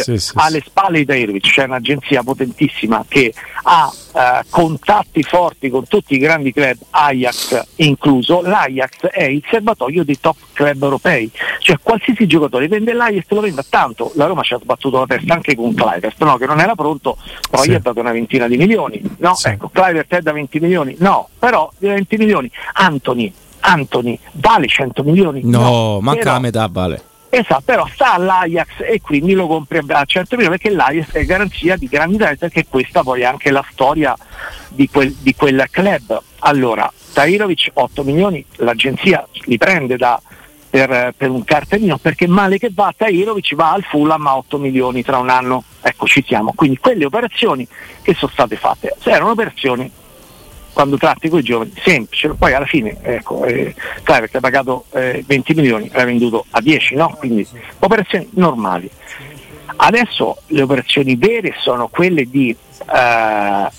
Sì, 0.04 0.18
sì, 0.18 0.32
alle 0.36 0.62
spalle 0.66 1.00
di 1.00 1.06
Dairovic 1.06 1.44
c'è 1.44 1.64
un'agenzia 1.64 2.24
potentissima 2.24 3.06
che 3.08 3.34
ha 3.64 3.92
eh, 4.18 4.44
contatti 4.50 5.22
forti 5.22 5.70
con 5.70 5.88
tutti 5.88 6.16
i 6.16 6.18
grandi 6.18 6.52
club 6.52 6.78
Ajax 6.90 7.66
incluso 7.76 8.42
l'Ajax 8.42 9.06
è 9.08 9.24
il 9.24 9.44
serbatoio 9.48 10.04
dei 10.04 10.20
top 10.20 10.38
club 10.54 10.82
europei 10.82 11.30
cioè 11.60 11.78
qualsiasi 11.82 12.26
giocatore 12.26 12.68
vende 12.68 12.94
l'Ajax 12.94 13.26
lo 13.30 13.42
vende 13.42 13.64
tanto 13.70 14.12
la 14.16 14.26
Roma 14.26 14.42
ci 14.42 14.56
ha 14.56 14.60
sbattuto 14.60 15.00
la 15.00 15.06
testa 15.06 15.34
anche 15.34 15.56
con 15.56 15.74
Clivert 15.74 16.24
no? 16.24 16.38
che 16.38 16.46
non 16.48 16.60
era 16.60 16.74
pronto 16.74 17.18
poi 17.50 17.66
sì. 17.66 17.74
ha 17.74 17.80
dato 17.80 18.00
una 18.00 18.12
ventina 18.12 18.48
di 18.48 18.58
milioni 18.58 19.02
no? 19.18 19.36
ecco 19.44 19.70
Clivert 19.70 20.16
è 20.16 20.22
da 20.22 20.32
20 20.32 20.60
milioni 20.60 20.96
no 21.00 21.30
però 21.38 21.72
di 21.78 21.88
20 21.88 22.18
milioni 22.18 22.52
Anthony, 22.74 23.32
Anthony 23.60 24.20
vale 24.34 24.68
100 24.68 25.04
milioni? 25.04 25.42
No, 25.44 25.60
no 25.60 26.00
manca 26.02 26.20
però, 26.22 26.34
la 26.34 26.40
metà 26.40 26.68
vale. 26.72 27.02
Esatto, 27.30 27.62
però 27.66 27.86
sta 27.94 28.14
all'Ajax 28.14 28.80
e 28.80 29.02
quindi 29.02 29.34
lo 29.34 29.48
compri 29.48 29.80
a 29.86 30.06
100 30.06 30.36
milioni 30.38 30.58
perché 30.58 30.74
l'Ajax 30.74 31.12
è 31.12 31.26
garanzia 31.26 31.76
di 31.76 31.88
grandi 31.88 32.18
talenti 32.18 32.40
perché 32.40 32.66
questa 32.68 33.04
poi 33.04 33.22
è 33.22 33.26
anche 33.26 33.52
la 33.52 33.66
storia 33.70 34.16
di 34.70 34.90
quel, 34.90 35.14
di 35.14 35.36
quel 35.36 35.66
club. 35.70 36.22
Allora, 36.40 36.92
Tahirovic 37.14 37.72
8 37.74 38.04
milioni, 38.04 38.44
l'agenzia 38.58 39.28
li 39.46 39.58
prende 39.58 39.98
da, 39.98 40.22
per, 40.70 41.14
per, 41.18 41.30
un 41.30 41.44
cartellino 41.44 41.98
perché 41.98 42.28
male 42.28 42.58
che 42.58 42.70
va 42.74 42.94
Tahirovic 42.96 43.56
va 43.56 43.72
al 43.72 43.84
Fulham 43.84 44.28
a 44.28 44.38
8 44.38 44.58
milioni 44.58 45.04
tra 45.04 45.18
un 45.18 45.30
anno, 45.30 45.64
ecco 45.82 46.06
ci 46.06 46.24
siamo, 46.26 46.54
quindi 46.56 46.78
quelle 46.78 47.06
operazioni 47.06 47.68
che 48.02 48.14
sono 48.14 48.32
state 48.32 48.56
fatte, 48.56 48.96
erano 49.04 49.32
operazioni 49.32 49.92
quando 50.78 50.98
tratti 51.00 51.28
con 51.28 51.40
i 51.40 51.42
giovani, 51.42 51.74
semplice, 51.84 52.36
poi 52.36 52.54
alla 52.54 52.68
fine 52.68 52.98
ecco, 53.02 53.44
eh, 53.46 53.74
Clivert 54.04 54.36
ha 54.36 54.40
pagato 54.40 54.86
eh, 54.92 55.24
20 55.26 55.56
milioni, 55.56 55.90
l'ha 55.92 56.04
venduto 56.04 56.46
a 56.52 56.62
10, 56.62 56.94
no? 56.94 57.16
quindi 57.18 57.48
operazioni 57.80 58.30
normali. 58.34 58.88
Adesso 59.76 60.44
le 60.46 60.62
operazioni 60.62 61.16
vere 61.16 61.56
sono 61.58 61.88
quelle 61.88 62.30
di 62.30 62.56
eh, 62.94 63.72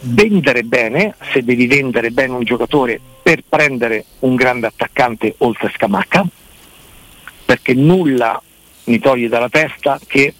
vendere 0.00 0.62
bene, 0.64 1.14
se 1.32 1.42
devi 1.42 1.66
vendere 1.66 2.10
bene 2.10 2.34
un 2.34 2.44
giocatore 2.44 3.00
per 3.22 3.42
prendere 3.48 4.04
un 4.18 4.34
grande 4.34 4.66
attaccante 4.66 5.36
oltre 5.38 5.72
Scamacca, 5.74 6.26
perché 7.46 7.72
nulla 7.72 8.38
mi 8.84 8.98
toglie 8.98 9.28
dalla 9.28 9.48
testa 9.48 9.98
che 10.06 10.34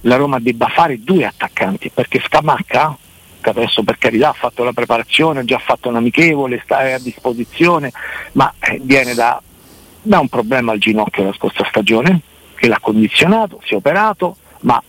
la 0.00 0.16
Roma 0.16 0.40
debba 0.40 0.68
fare 0.68 0.98
due 0.98 1.26
attaccanti, 1.26 1.90
perché 1.92 2.22
Scamacca 2.24 2.96
che 3.40 3.50
adesso 3.50 3.82
per 3.82 3.98
carità 3.98 4.30
ha 4.30 4.34
fatto 4.34 4.64
la 4.64 4.72
preparazione, 4.72 5.40
ha 5.40 5.44
già 5.44 5.58
fatto 5.58 5.88
un 5.88 5.96
amichevole, 5.96 6.60
sta 6.64 6.78
a 6.78 6.98
disposizione, 6.98 7.92
ma 8.32 8.52
eh, 8.58 8.80
viene 8.82 9.14
da, 9.14 9.40
da 10.02 10.18
un 10.18 10.28
problema 10.28 10.72
al 10.72 10.78
ginocchio 10.78 11.24
la 11.24 11.32
scorsa 11.32 11.64
stagione, 11.68 12.20
che 12.54 12.68
l'ha 12.68 12.78
condizionato, 12.80 13.60
si 13.64 13.74
è 13.74 13.76
operato, 13.76 14.36
ma 14.60 14.82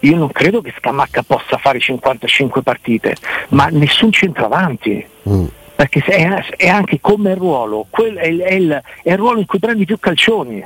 io 0.00 0.16
non 0.16 0.30
credo 0.30 0.60
che 0.60 0.74
Scamacca 0.78 1.22
possa 1.22 1.56
fare 1.56 1.80
55 1.80 2.62
partite, 2.62 3.16
ma 3.48 3.66
nessun 3.66 4.12
centravanti. 4.12 5.04
Mm. 5.28 5.46
Perché 5.74 6.00
è, 6.00 6.26
è, 6.56 6.68
anche 6.68 7.00
come 7.02 7.34
ruolo, 7.34 7.86
quel, 7.90 8.16
è, 8.16 8.34
è, 8.34 8.54
il, 8.54 8.82
è 9.02 9.10
il 9.10 9.18
ruolo 9.18 9.40
in 9.40 9.46
cui 9.46 9.58
prendi 9.58 9.84
più 9.84 9.98
calcioni. 9.98 10.64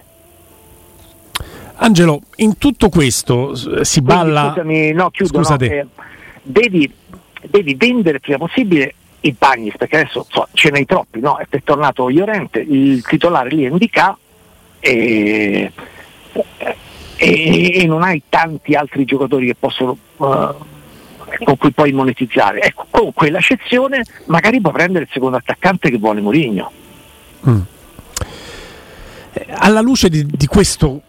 Angelo, 1.83 2.21
in 2.37 2.59
tutto 2.59 2.89
questo 2.91 3.55
si 3.85 4.03
balla. 4.03 4.53
Quindi, 4.53 4.91
scusami, 4.91 4.93
no, 4.93 5.11
chiudo. 5.11 5.41
No, 5.41 5.59
eh, 5.59 5.87
devi 6.43 6.93
devi 7.49 7.75
vendere 7.75 8.17
il 8.17 8.21
prima 8.21 8.39
possibile 8.39 8.95
i 9.21 9.35
Bagnis, 9.37 9.77
perché 9.77 10.01
adesso 10.01 10.27
so, 10.29 10.49
ce 10.53 10.71
n'hai 10.71 10.87
troppi, 10.87 11.21
no? 11.21 11.39
È 11.39 11.63
tornato 11.63 12.09
Iorente, 12.09 12.61
il 12.61 13.05
titolare 13.05 13.51
lì 13.51 13.65
è 13.65 13.69
Indica 13.69 14.17
e, 14.79 15.71
e, 17.17 17.83
e, 17.83 17.87
non 17.87 18.03
hai 18.03 18.23
tanti 18.29 18.75
altri 18.75 19.05
giocatori 19.05 19.47
che 19.47 19.55
possono 19.55 19.97
uh, 20.17 20.27
con 21.45 21.57
cui 21.59 21.73
puoi 21.73 21.93
monetizzare. 21.93 22.61
Ecco, 22.63 22.87
con 22.91 23.13
quella 23.13 23.41
scezione 23.41 24.05
magari 24.27 24.61
puoi 24.61 24.73
prendere 24.73 25.05
il 25.05 25.11
secondo 25.13 25.37
attaccante 25.37 25.91
che 25.91 25.99
vuole 25.99 26.21
Mourinho. 26.21 26.73
Mm. 27.49 27.61
Alla 29.49 29.81
luce 29.81 30.09
di, 30.09 30.27
di, 30.27 30.47
questo, 30.47 31.03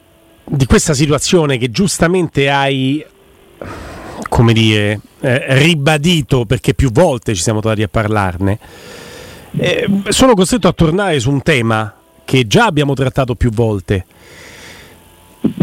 di 0.44 0.66
questa 0.66 0.94
situazione 0.94 1.58
che 1.58 1.72
giustamente 1.72 2.50
hai 2.50 3.04
come 4.32 4.54
dire, 4.54 5.02
eh, 5.20 5.44
ribadito 5.58 6.46
perché 6.46 6.74
più 6.74 6.90
volte 6.90 7.36
ci 7.36 7.42
siamo 7.42 7.60
trovati 7.60 7.84
a 7.84 7.90
parlarne, 7.90 8.60
eh, 9.58 9.86
sono 10.08 10.36
costretto 10.36 10.70
a 10.70 10.72
tornare 10.72 11.20
su 11.20 11.30
un 11.30 11.42
tema 11.42 11.94
che 12.24 12.48
già 12.48 12.64
abbiamo 12.64 12.94
trattato 12.94 13.36
più 13.36 13.52
volte. 13.52 14.06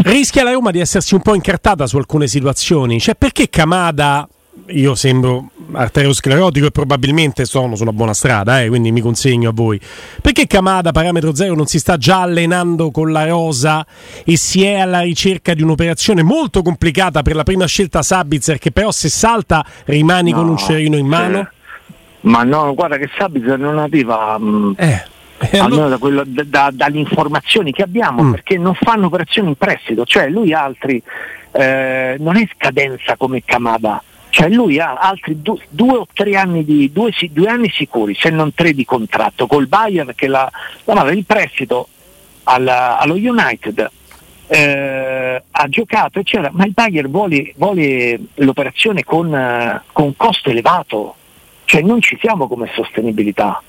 Rischia 0.03 0.43
la 0.43 0.51
Roma 0.51 0.69
di 0.69 0.79
essersi 0.79 1.15
un 1.15 1.21
po' 1.21 1.33
incartata 1.33 1.87
su 1.87 1.97
alcune 1.97 2.27
situazioni, 2.27 2.99
cioè 2.99 3.15
perché 3.15 3.49
Camada 3.49 4.29
io 4.67 4.95
sembro 4.95 5.49
arteriosclerotico 5.71 6.67
e 6.67 6.71
probabilmente 6.71 7.45
sono 7.45 7.75
sulla 7.75 7.91
buona 7.91 8.13
strada, 8.13 8.61
eh, 8.61 8.67
quindi 8.67 8.91
mi 8.91 9.01
consegno 9.01 9.49
a 9.49 9.53
voi. 9.53 9.79
Perché 10.21 10.47
Camada, 10.47 10.91
parametro 10.91 11.33
zero, 11.35 11.55
non 11.55 11.65
si 11.65 11.79
sta 11.79 11.97
già 11.97 12.21
allenando 12.21 12.91
con 12.91 13.11
la 13.11 13.25
rosa 13.25 13.85
e 14.23 14.37
si 14.37 14.63
è 14.63 14.79
alla 14.79 15.01
ricerca 15.01 15.53
di 15.53 15.61
un'operazione 15.61 16.23
molto 16.23 16.61
complicata 16.61 17.21
per 17.21 17.35
la 17.35 17.43
prima 17.43 17.65
scelta 17.65 18.01
Sabitzer, 18.01 18.57
che 18.57 18.71
però 18.71 18.91
se 18.91 19.09
salta 19.09 19.65
rimani 19.85 20.31
no, 20.31 20.37
con 20.37 20.49
un 20.49 20.57
cerino 20.57 20.97
in 20.97 21.07
mano? 21.07 21.37
Cioè, 21.37 21.47
ma 22.21 22.43
no, 22.43 22.73
guarda 22.73 22.97
che 22.97 23.09
Sabitzer 23.17 23.57
non 23.57 23.77
arriva... 23.77 24.37
Mm, 24.39 24.71
eh. 24.77 25.03
Eh, 25.41 25.57
almeno 25.57 25.87
da 25.87 25.97
quello, 25.97 26.23
da, 26.25 26.43
da, 26.43 26.69
dalle 26.73 26.97
informazioni 26.97 27.71
che 27.71 27.81
abbiamo, 27.81 28.23
mm. 28.23 28.31
perché 28.31 28.57
non 28.57 28.73
fanno 28.73 29.05
operazioni 29.05 29.47
in 29.47 29.55
prestito, 29.55 30.03
cioè 30.03 30.27
lui 30.27 30.53
altri 30.53 31.01
eh, 31.51 32.17
non 32.19 32.35
è 32.35 32.45
scadenza 32.53 33.15
come 33.15 33.43
Camada, 33.45 34.03
cioè 34.29 34.49
lui 34.49 34.79
ha 34.79 34.93
altri 34.95 35.41
due, 35.41 35.59
due 35.69 35.97
o 35.97 36.07
tre 36.13 36.35
anni 36.35 36.63
di 36.63 36.91
due, 36.91 37.11
due, 37.31 37.47
anni 37.47 37.69
sicuri, 37.69 38.15
se 38.15 38.29
non 38.29 38.53
tre 38.53 38.73
di 38.73 38.85
contratto 38.85 39.47
col 39.47 39.67
Bayern 39.67 40.13
che 40.15 40.27
la, 40.27 40.49
la 40.83 41.11
il 41.11 41.25
prestito 41.25 41.87
alla, 42.43 42.97
allo 42.97 43.15
United 43.15 43.89
eh, 44.47 45.43
ha 45.49 45.67
giocato 45.67 46.19
eccetera, 46.19 46.49
ma 46.53 46.65
il 46.65 46.73
Bayern 46.73 47.09
vuole, 47.09 47.53
vuole 47.55 48.19
l'operazione 48.35 49.03
con, 49.03 49.81
con 49.91 50.15
costo 50.15 50.49
elevato, 50.49 51.15
cioè 51.65 51.81
non 51.81 52.01
ci 52.01 52.17
siamo 52.19 52.47
come 52.47 52.69
sostenibilità. 52.73 53.61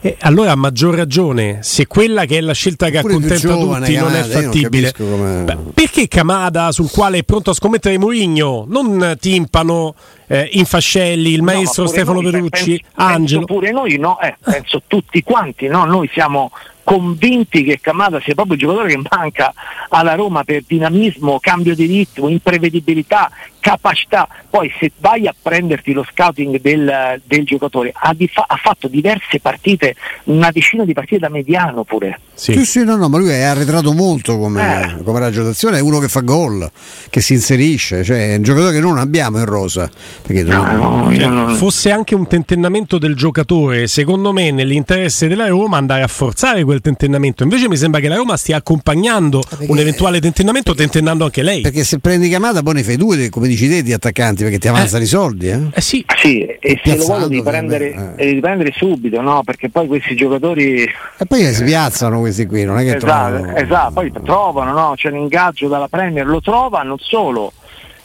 Eh, 0.00 0.16
allora 0.20 0.52
a 0.52 0.54
maggior 0.54 0.94
ragione, 0.94 1.58
se 1.62 1.88
quella 1.88 2.24
che 2.24 2.38
è 2.38 2.40
la 2.40 2.52
scelta 2.52 2.88
che 2.88 2.98
accontenta 2.98 3.34
giovane, 3.34 3.86
tutti 3.86 3.98
non 3.98 4.14
è 4.14 4.22
fattibile, 4.22 4.94
non 4.96 5.70
perché 5.74 6.06
Camada 6.06 6.70
sul 6.70 6.88
quale 6.88 7.18
è 7.18 7.22
pronto 7.24 7.50
a 7.50 7.54
scommettere 7.54 7.98
Mourinho, 7.98 8.64
non 8.68 9.16
Timpano, 9.18 9.96
eh, 10.28 10.50
Infascelli, 10.52 11.32
il 11.32 11.42
maestro 11.42 11.82
no, 11.82 11.88
Stefano 11.88 12.20
noi, 12.20 12.30
Perucci, 12.30 12.80
penso, 12.80 13.12
Angelo? 13.12 13.44
Penso 13.44 13.60
pure 13.60 13.72
noi, 13.72 13.98
no? 13.98 14.20
Eh, 14.20 14.36
penso 14.40 14.82
tutti 14.86 15.20
quanti, 15.24 15.66
no? 15.66 15.84
noi 15.84 16.08
siamo 16.12 16.52
convinti 16.84 17.64
che 17.64 17.80
Camada 17.80 18.20
sia 18.20 18.34
proprio 18.34 18.54
il 18.54 18.60
giocatore 18.60 18.88
che 18.88 19.00
manca 19.10 19.52
alla 19.90 20.14
Roma 20.14 20.44
per 20.44 20.62
dinamismo, 20.66 21.38
cambio 21.40 21.74
di 21.74 21.86
ritmo, 21.86 22.28
imprevedibilità, 22.28 23.30
capacità. 23.68 24.26
Poi 24.48 24.72
se 24.78 24.92
vai 24.98 25.26
a 25.26 25.34
prenderti 25.40 25.92
lo 25.92 26.06
scouting 26.10 26.60
del, 26.60 27.20
del 27.24 27.44
giocatore, 27.44 27.92
ha, 27.94 28.14
fa- 28.32 28.46
ha, 28.48 28.56
fatto 28.56 28.88
diverse 28.88 29.40
partite, 29.40 29.94
una 30.24 30.50
decina 30.50 30.84
di 30.84 30.94
partite 30.94 31.18
da 31.18 31.28
mediano 31.28 31.84
pure. 31.84 32.20
Sì, 32.32 32.52
sì, 32.52 32.64
sì 32.64 32.84
no, 32.84 32.96
no, 32.96 33.08
ma 33.08 33.18
lui 33.18 33.30
è 33.30 33.42
arretrato 33.42 33.92
molto 33.92 34.38
come, 34.38 34.96
eh. 34.98 35.02
come 35.02 35.18
ragionazione, 35.18 35.78
è 35.78 35.80
uno 35.80 35.98
che 35.98 36.08
fa 36.08 36.20
gol, 36.20 36.70
che 37.10 37.20
si 37.20 37.34
inserisce, 37.34 38.04
cioè 38.04 38.32
è 38.32 38.36
un 38.36 38.42
giocatore 38.42 38.72
che 38.72 38.80
non 38.80 38.96
abbiamo 38.96 39.38
in 39.38 39.44
rosa. 39.44 39.90
No, 40.28 40.72
no, 40.72 41.12
cioè, 41.14 41.26
non... 41.26 41.54
Fosse 41.56 41.90
anche 41.90 42.14
un 42.14 42.26
tentennamento 42.26 42.98
del 42.98 43.16
giocatore, 43.16 43.86
secondo 43.86 44.32
me 44.32 44.50
nell'interesse 44.50 45.26
della 45.26 45.48
Roma 45.48 45.76
andare 45.78 46.02
a 46.02 46.06
forzare 46.06 46.64
quel 46.64 46.80
tentennamento. 46.80 47.42
Invece 47.42 47.68
mi 47.68 47.76
sembra 47.76 48.00
che 48.00 48.08
la 48.08 48.16
Roma 48.16 48.36
stia 48.36 48.56
accompagnando 48.56 49.42
perché, 49.46 49.66
un 49.68 49.78
eventuale 49.78 50.20
tentennamento, 50.20 50.72
perché, 50.72 50.88
tentennando 50.88 51.24
anche 51.24 51.42
lei. 51.42 51.60
Perché 51.60 51.82
se 51.82 51.98
prendi 51.98 52.28
Camada 52.28 52.62
poi 52.62 52.74
ne 52.74 52.84
fai 52.84 52.96
due, 52.96 53.28
come 53.30 53.48
dici 53.58 53.68
te, 53.68 53.82
di 53.82 53.92
attaccanti, 53.92 54.44
perché 54.44 54.58
ti 54.58 54.68
avanzano 54.68 55.02
eh. 55.02 55.06
i 55.06 55.08
soldi. 55.08 55.48
Eh, 55.48 55.60
eh 55.72 55.80
sì. 55.80 56.04
sì, 56.16 56.44
e 56.44 56.80
se 56.84 56.96
lo 56.96 57.04
voglio 57.04 57.28
di 57.28 57.42
prendere, 57.42 58.14
eh. 58.16 58.34
di 58.34 58.40
prendere 58.40 58.72
subito, 58.74 59.20
no? 59.20 59.42
Perché 59.42 59.68
poi 59.68 59.86
questi 59.88 60.14
giocatori... 60.14 60.82
E 60.82 61.26
poi 61.26 61.52
si 61.52 61.64
piazzano 61.64 62.20
questi 62.20 62.46
qui, 62.46 62.64
non 62.64 62.78
è 62.78 62.82
che 62.82 62.96
esatto, 62.96 63.36
trovano... 63.36 63.56
Esatto, 63.56 63.92
poi 63.92 64.12
trovano, 64.22 64.72
no? 64.72 64.92
C'è 64.96 65.08
un 65.08 65.16
ingaggio 65.16 65.68
dalla 65.68 65.88
Premier, 65.88 66.26
lo 66.26 66.40
trova 66.40 66.82
non 66.82 66.98
solo, 66.98 67.52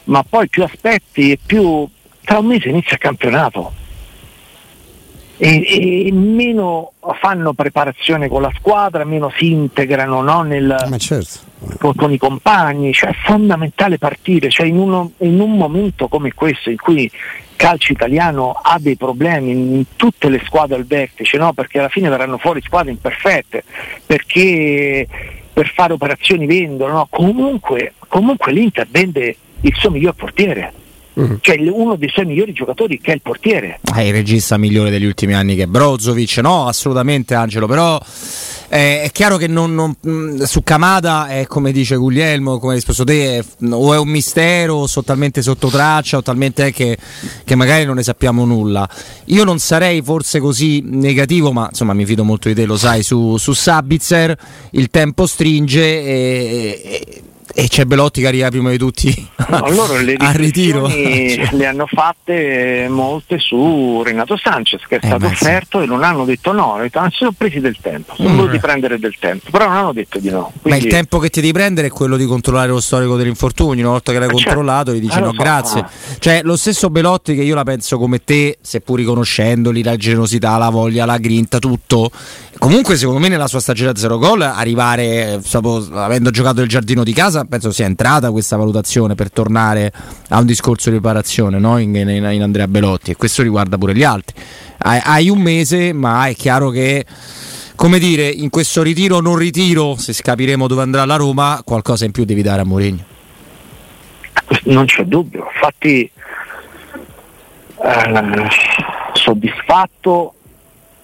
ma 0.04 0.24
poi 0.28 0.48
più 0.48 0.64
aspetti 0.64 1.30
e 1.30 1.38
più... 1.44 1.88
Tra 2.24 2.38
un 2.38 2.46
mese 2.46 2.70
inizia 2.70 2.92
il 2.92 2.98
campionato 2.98 3.72
e, 5.44 6.06
e, 6.06 6.12
meno 6.12 6.92
fanno 7.20 7.52
preparazione 7.52 8.28
con 8.28 8.40
la 8.40 8.50
squadra, 8.56 9.04
meno 9.04 9.30
si 9.36 9.50
integrano 9.52 10.22
no, 10.22 10.40
nel, 10.40 10.74
certo. 10.96 11.40
con, 11.78 11.94
con, 11.94 12.12
i 12.12 12.16
compagni, 12.16 12.94
cioè 12.94 13.10
è 13.10 13.14
fondamentale 13.24 13.98
partire, 13.98 14.48
cioè 14.48 14.64
in, 14.64 14.78
uno, 14.78 15.12
in, 15.18 15.38
un 15.38 15.54
momento 15.54 16.08
come 16.08 16.32
questo 16.32 16.70
in 16.70 16.78
cui 16.78 17.02
il 17.02 17.12
calcio 17.56 17.92
italiano 17.92 18.52
ha 18.52 18.78
dei 18.80 18.96
problemi 18.96 19.50
in 19.50 19.84
tutte 19.96 20.30
le 20.30 20.40
squadre 20.46 20.76
al 20.76 20.86
vertice, 20.86 21.36
no? 21.36 21.52
perché 21.52 21.78
alla 21.78 21.90
fine 21.90 22.08
verranno 22.08 22.38
fuori 22.38 22.62
squadre 22.62 22.92
imperfette, 22.92 23.64
perché 24.06 25.06
per 25.52 25.70
fare 25.74 25.92
operazioni 25.92 26.46
vendono, 26.46 26.92
no? 26.94 27.06
comunque, 27.10 27.92
comunque 28.08 28.50
l'Inter 28.50 28.86
vende 28.90 29.36
il 29.60 29.74
suo 29.74 29.90
miglior 29.90 30.14
portiere 30.14 30.72
Mm. 31.20 31.34
Cioè 31.40 31.56
uno 31.70 31.94
dei 31.96 32.08
suoi 32.08 32.26
migliori 32.26 32.52
giocatori 32.52 33.00
che 33.00 33.12
è 33.12 33.14
il 33.14 33.22
portiere. 33.22 33.78
Eh, 33.96 34.08
il 34.08 34.12
regista 34.12 34.58
migliore 34.58 34.90
degli 34.90 35.04
ultimi 35.04 35.34
anni 35.34 35.54
che 35.54 35.62
è 35.62 35.66
Brozovic, 35.66 36.38
no? 36.38 36.66
Assolutamente 36.66 37.34
Angelo, 37.34 37.66
però 37.66 38.00
eh, 38.68 39.02
è 39.02 39.10
chiaro 39.12 39.36
che 39.36 39.46
non, 39.46 39.72
non, 39.74 39.94
mm, 40.06 40.42
su 40.42 40.64
Camada 40.64 41.28
è 41.28 41.46
come 41.46 41.70
dice 41.70 41.94
Guglielmo, 41.94 42.58
come 42.58 42.72
hai 42.72 42.78
risposto 42.78 43.04
te, 43.04 43.38
è, 43.38 43.44
o 43.70 43.94
è 43.94 43.98
un 43.98 44.08
mistero, 44.08 44.74
o 44.74 44.86
sono 44.88 45.04
talmente 45.04 45.42
sotto 45.42 45.68
traccia, 45.68 46.16
o 46.16 46.22
talmente 46.22 46.66
è 46.66 46.72
che, 46.72 46.98
che, 47.44 47.54
magari 47.54 47.84
non 47.84 47.94
ne 47.94 48.02
sappiamo 48.02 48.44
nulla. 48.44 48.88
Io 49.26 49.44
non 49.44 49.60
sarei 49.60 50.02
forse 50.02 50.40
così 50.40 50.82
negativo, 50.84 51.52
ma 51.52 51.68
insomma 51.68 51.92
mi 51.92 52.04
fido 52.04 52.24
molto 52.24 52.48
di 52.48 52.54
te, 52.54 52.64
lo 52.64 52.76
sai, 52.76 53.04
su, 53.04 53.36
su 53.36 53.52
Sabitzer, 53.52 54.36
il 54.72 54.90
tempo 54.90 55.26
stringe 55.26 55.82
e, 55.82 56.82
e 56.84 57.22
E 57.56 57.68
c'è 57.68 57.84
Belotti 57.84 58.20
che 58.20 58.26
arriva 58.26 58.48
prima 58.48 58.70
di 58.70 58.78
tutti 58.78 59.28
no, 59.48 59.68
loro 59.70 59.96
le 60.00 60.14
al 60.18 60.34
ritiro. 60.34 60.88
cioè. 60.90 61.48
le 61.52 61.66
hanno 61.66 61.86
fatte 61.86 62.88
molte 62.90 63.38
su 63.38 64.02
Renato 64.04 64.36
Sanchez 64.36 64.82
che 64.88 64.96
è 64.96 64.98
Eh, 65.00 65.06
stato 65.06 65.28
beh, 65.28 65.34
sì. 65.36 65.44
offerto 65.44 65.80
e 65.80 65.86
non 65.86 66.02
hanno 66.02 66.24
detto 66.24 66.50
no, 66.52 66.72
hanno 66.74 66.82
detto, 66.82 66.98
"Ah, 66.98 67.08
si 67.10 67.18
sono 67.18 67.30
presi 67.36 67.60
del 67.60 67.76
tempo, 67.80 68.14
sono 68.16 68.30
Mm. 68.30 68.36
voluti 68.36 68.58
prendere 68.58 68.98
del 68.98 69.14
tempo, 69.20 69.50
però 69.52 69.66
non 69.68 69.76
hanno 69.76 69.92
detto 69.92 70.18
di 70.18 70.30
no. 70.30 70.50
Ma 70.54 70.60
Quindi- 70.62 70.84
il 70.86 70.90
tempo 70.90 71.18
che 71.20 71.30
ti 71.30 71.40
devi 71.40 71.52
prendere 71.52 71.86
è 71.86 71.90
quello 71.90 72.16
di 72.16 72.24
controllare 72.26 72.68
lo 72.68 72.80
storico 72.80 73.16
degli 73.16 73.28
infortuni. 73.28 73.82
Una 73.82 73.90
volta 73.90 74.10
che 74.10 74.18
l'hai 74.18 74.28
Eh, 74.28 74.32
certo. 74.32 74.46
controllato, 74.46 74.92
gli 74.92 75.00
dici 75.00 75.16
Eh, 75.16 75.20
lo 75.20 75.26
no, 75.26 75.32
so, 75.32 75.38
grazie. 75.42 75.80
ah. 75.80 75.90
Cioè, 76.18 76.40
lo 76.42 76.56
stesso 76.56 76.90
Belotti 76.90 77.36
che 77.36 77.42
io 77.42 77.54
la 77.54 77.62
penso 77.64 77.98
come 77.98 78.24
te, 78.24 78.58
seppur 78.60 78.98
riconoscendoli 78.98 79.82
la 79.84 79.94
generosità, 79.96 80.56
la 80.56 80.70
voglia, 80.70 81.04
la 81.04 81.18
grinta, 81.18 81.60
tutto. 81.60 82.10
Comunque, 82.58 82.96
secondo 82.96 83.20
me, 83.20 83.28
nella 83.28 83.46
sua 83.46 83.60
stagione 83.60 83.90
a 83.90 83.96
zero 83.96 84.16
gol, 84.18 84.40
arrivare, 84.40 85.04
eh, 85.34 85.40
sapo- 85.44 85.86
avendo 85.92 86.30
giocato 86.30 86.62
il 86.62 86.68
giardino 86.68 87.02
di 87.04 87.12
casa, 87.12 87.43
penso 87.48 87.70
sia 87.70 87.86
entrata 87.86 88.30
questa 88.30 88.56
valutazione 88.56 89.14
per 89.14 89.30
tornare 89.30 89.92
a 90.28 90.38
un 90.38 90.46
discorso 90.46 90.90
di 90.90 90.96
riparazione 90.96 91.58
no? 91.58 91.78
in, 91.78 91.94
in- 91.94 92.08
in 92.08 92.42
Andrea 92.42 92.68
Belotti. 92.68 93.10
E 93.10 93.16
questo 93.16 93.42
riguarda 93.42 93.78
pure 93.78 93.94
gli 93.94 94.02
altri. 94.04 94.40
Hai, 94.78 95.00
hai 95.04 95.28
un 95.28 95.40
mese, 95.40 95.92
ma 95.92 96.26
è 96.26 96.34
chiaro 96.34 96.70
che 96.70 97.04
come 97.76 97.98
dire, 97.98 98.28
in 98.28 98.50
questo 98.50 98.82
ritiro 98.82 99.16
o 99.16 99.20
non 99.20 99.36
ritiro, 99.36 99.96
se 99.96 100.14
capiremo 100.14 100.68
dove 100.68 100.82
andrà 100.82 101.04
la 101.04 101.16
Roma, 101.16 101.60
qualcosa 101.64 102.04
in 102.04 102.12
più 102.12 102.24
devi 102.24 102.42
dare 102.42 102.60
a 102.62 102.64
Mourinho. 102.64 103.04
Non 104.64 104.86
c'è 104.86 105.04
dubbio, 105.04 105.48
infatti 105.52 106.10
eh, 107.82 108.48
soddisfatto 109.14 110.34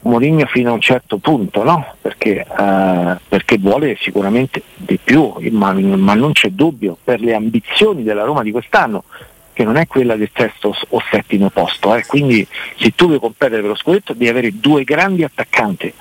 Mourinho 0.02 0.47
fino 0.47 0.71
a 0.71 0.75
un 0.75 0.80
certo 0.80 1.19
punto, 1.19 1.62
no? 1.62 1.95
perché, 2.00 2.40
eh, 2.40 3.16
perché 3.28 3.59
vuole 3.59 3.97
sicuramente 4.00 4.62
di 4.76 4.99
più, 5.02 5.35
ma, 5.50 5.73
ma 5.73 6.14
non 6.14 6.33
c'è 6.33 6.49
dubbio 6.50 6.97
per 7.02 7.21
le 7.21 7.35
ambizioni 7.35 8.02
della 8.02 8.25
Roma 8.25 8.42
di 8.42 8.50
quest'anno, 8.50 9.04
che 9.52 9.64
non 9.64 9.76
è 9.76 9.87
quella 9.87 10.16
del 10.16 10.30
sesto 10.35 10.75
o 10.88 11.02
settimo 11.11 11.50
posto, 11.50 11.95
eh. 11.95 12.07
quindi 12.07 12.47
se 12.78 12.95
tu 12.95 13.07
vuoi 13.07 13.21
competere 13.21 13.61
per 13.61 13.71
lo 13.71 13.76
scudetto 13.76 14.14
devi 14.14 14.28
avere 14.28 14.59
due 14.59 14.85
grandi 14.85 15.23
attaccanti, 15.23 15.92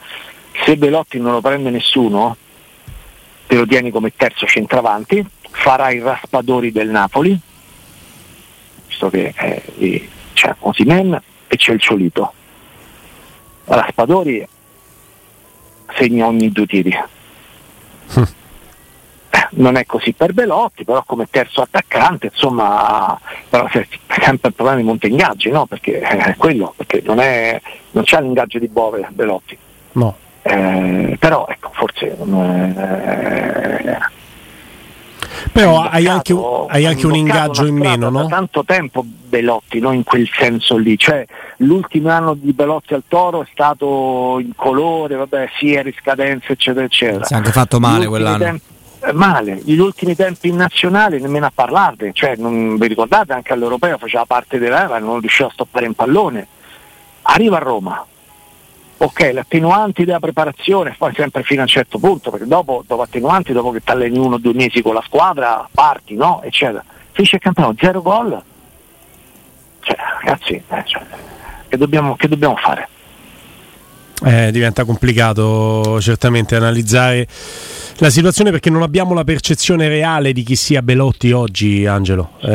se 0.64 0.78
Belotti 0.78 1.20
non 1.20 1.34
lo 1.34 1.42
prende 1.42 1.70
nessuno, 1.70 2.38
te 3.48 3.56
lo 3.56 3.66
tieni 3.66 3.92
come 3.92 4.14
terzo 4.16 4.46
centravanti, 4.46 5.26
farà 5.52 5.90
i 5.92 6.00
raspadori 6.00 6.72
del 6.72 6.90
Napoli, 6.90 7.38
visto 8.88 9.10
che 9.10 9.34
eh, 9.36 10.10
c'è 10.34 10.56
Osimen 10.60 11.22
e 11.48 11.58
c'è 11.58 11.74
il 11.74 11.82
Ciolito. 11.82 12.34
Raspadori 13.70 14.48
segna 15.96 16.28
ogni 16.28 16.52
due 16.52 16.66
tiri. 16.66 16.94
Eh, 19.32 19.48
Non 19.52 19.76
è 19.76 19.86
così 19.86 20.14
per 20.14 20.34
Belotti, 20.34 20.84
però 20.84 21.04
come 21.06 21.28
terzo 21.30 21.62
attaccante, 21.62 22.32
insomma, 22.34 23.16
però 23.48 23.66
c'è 23.66 23.88
sempre 24.08 24.50
il 24.50 24.56
problema 24.56 24.80
di 24.80 24.82
monte 24.84 25.06
ingaggi, 25.06 25.52
no? 25.52 25.68
Perché 25.68 26.00
eh, 26.00 26.18
è 26.18 26.36
quello, 26.36 26.74
perché 26.76 27.04
non, 27.06 27.20
è, 27.20 27.62
non 27.92 28.06
c'ha 28.08 28.22
l'ingaggio 28.22 28.58
di 28.58 28.68
Bove 28.68 29.08
Belotti. 29.12 29.56
No. 29.92 30.18
Eh, 30.42 31.16
però 31.20 31.46
ecco, 31.48 31.70
forse 31.74 32.18
eh, 32.18 32.18
Però 35.52 35.82
ha 35.82 35.90
hai 35.90 36.08
anche, 36.08 36.34
hai 36.68 36.86
ha 36.86 36.90
anche 36.90 37.06
un 37.06 37.16
ingaggio 37.16 37.66
in 37.66 37.76
meno, 37.76 38.10
Da 38.10 38.22
no? 38.22 38.28
tanto 38.28 38.64
tempo 38.64 39.04
Belotti, 39.06 39.80
no? 39.80 39.92
in 39.92 40.04
quel 40.04 40.30
senso 40.32 40.78
lì. 40.78 40.98
Cioè, 40.98 41.26
l'ultimo 41.58 42.10
anno 42.10 42.34
di 42.34 42.54
Belotti 42.54 42.94
al 42.94 43.04
Toro 43.08 43.44
è 43.44 43.48
stato 43.52 44.38
in 44.40 44.54
colore, 44.56 45.16
vabbè, 45.16 45.50
sieri, 45.58 45.96
scadenze, 46.00 46.54
eccetera, 46.54 46.86
eccetera. 46.86 47.26
Si 47.26 47.34
è 47.34 47.36
anche 47.36 47.52
fatto 47.52 47.80
male 47.80 48.08
quell'anno. 48.08 48.38
tempi- 48.38 48.78
eh, 49.02 49.14
male, 49.14 49.62
gli 49.64 49.78
ultimi 49.78 50.14
tempi 50.14 50.50
in 50.50 50.58
nazionale 50.58 51.20
nemmeno 51.20 51.46
a 51.46 51.52
parlarne, 51.54 52.12
cioè 52.12 52.36
non 52.36 52.78
vi 52.78 52.88
ricordate 52.88 53.32
anche 53.32 53.54
all'Europeo 53.54 53.98
faceva 53.98 54.26
parte 54.26 54.58
dell'era, 54.58 55.00
non 55.00 55.22
riusciva 55.22 55.48
a 55.48 55.52
stoppare 55.52 55.86
in 55.86 55.94
pallone. 55.94 56.48
Arriva 57.22 57.58
a 57.58 57.60
Roma, 57.60 58.06
ok, 59.02 59.20
le 59.34 59.40
attenuanti 59.40 60.04
della 60.04 60.20
preparazione, 60.20 60.96
poi 60.98 61.14
sempre 61.16 61.44
fino 61.44 61.62
a 61.62 61.64
un 61.64 61.70
certo 61.70 62.00
punto, 62.00 62.32
perché 62.32 62.46
dopo, 62.46 62.84
dopo 62.86 63.02
attenuanti, 63.02 63.54
dopo 63.54 63.72
che 63.72 63.82
ti 63.82 63.92
alleni 63.92 64.18
uno 64.18 64.36
o 64.36 64.40
due 64.40 64.54
mesi 64.54 64.82
con 64.82 64.94
la 64.94 65.04
squadra, 65.06 65.68
parti, 65.72 66.16
no? 66.16 66.42
Eccetera. 66.44 66.84
Finisce 67.12 67.38
il 67.38 67.42
campionato, 67.42 67.76
zero 67.80 68.02
gol. 68.02 68.42
Cioè, 69.80 69.96
ragazzi, 70.22 70.54
eh, 70.54 70.84
cioè, 70.86 71.02
che, 71.68 71.78
dobbiamo, 71.78 72.16
che 72.16 72.28
dobbiamo 72.28 72.58
fare? 72.58 72.88
Eh, 74.26 74.52
diventa 74.52 74.84
complicato 74.84 76.02
certamente 76.02 76.58
analizzare 76.58 77.26
la 78.00 78.10
situazione 78.10 78.50
perché 78.52 78.70
non 78.70 78.82
abbiamo 78.82 79.14
la 79.14 79.24
percezione 79.26 79.90
reale 79.90 80.32
di 80.32 80.44
chi 80.44 80.56
sia 80.56 80.82
Belotti 80.82 81.32
oggi, 81.32 81.86
Angelo. 81.86 82.32
Eh, 82.42 82.52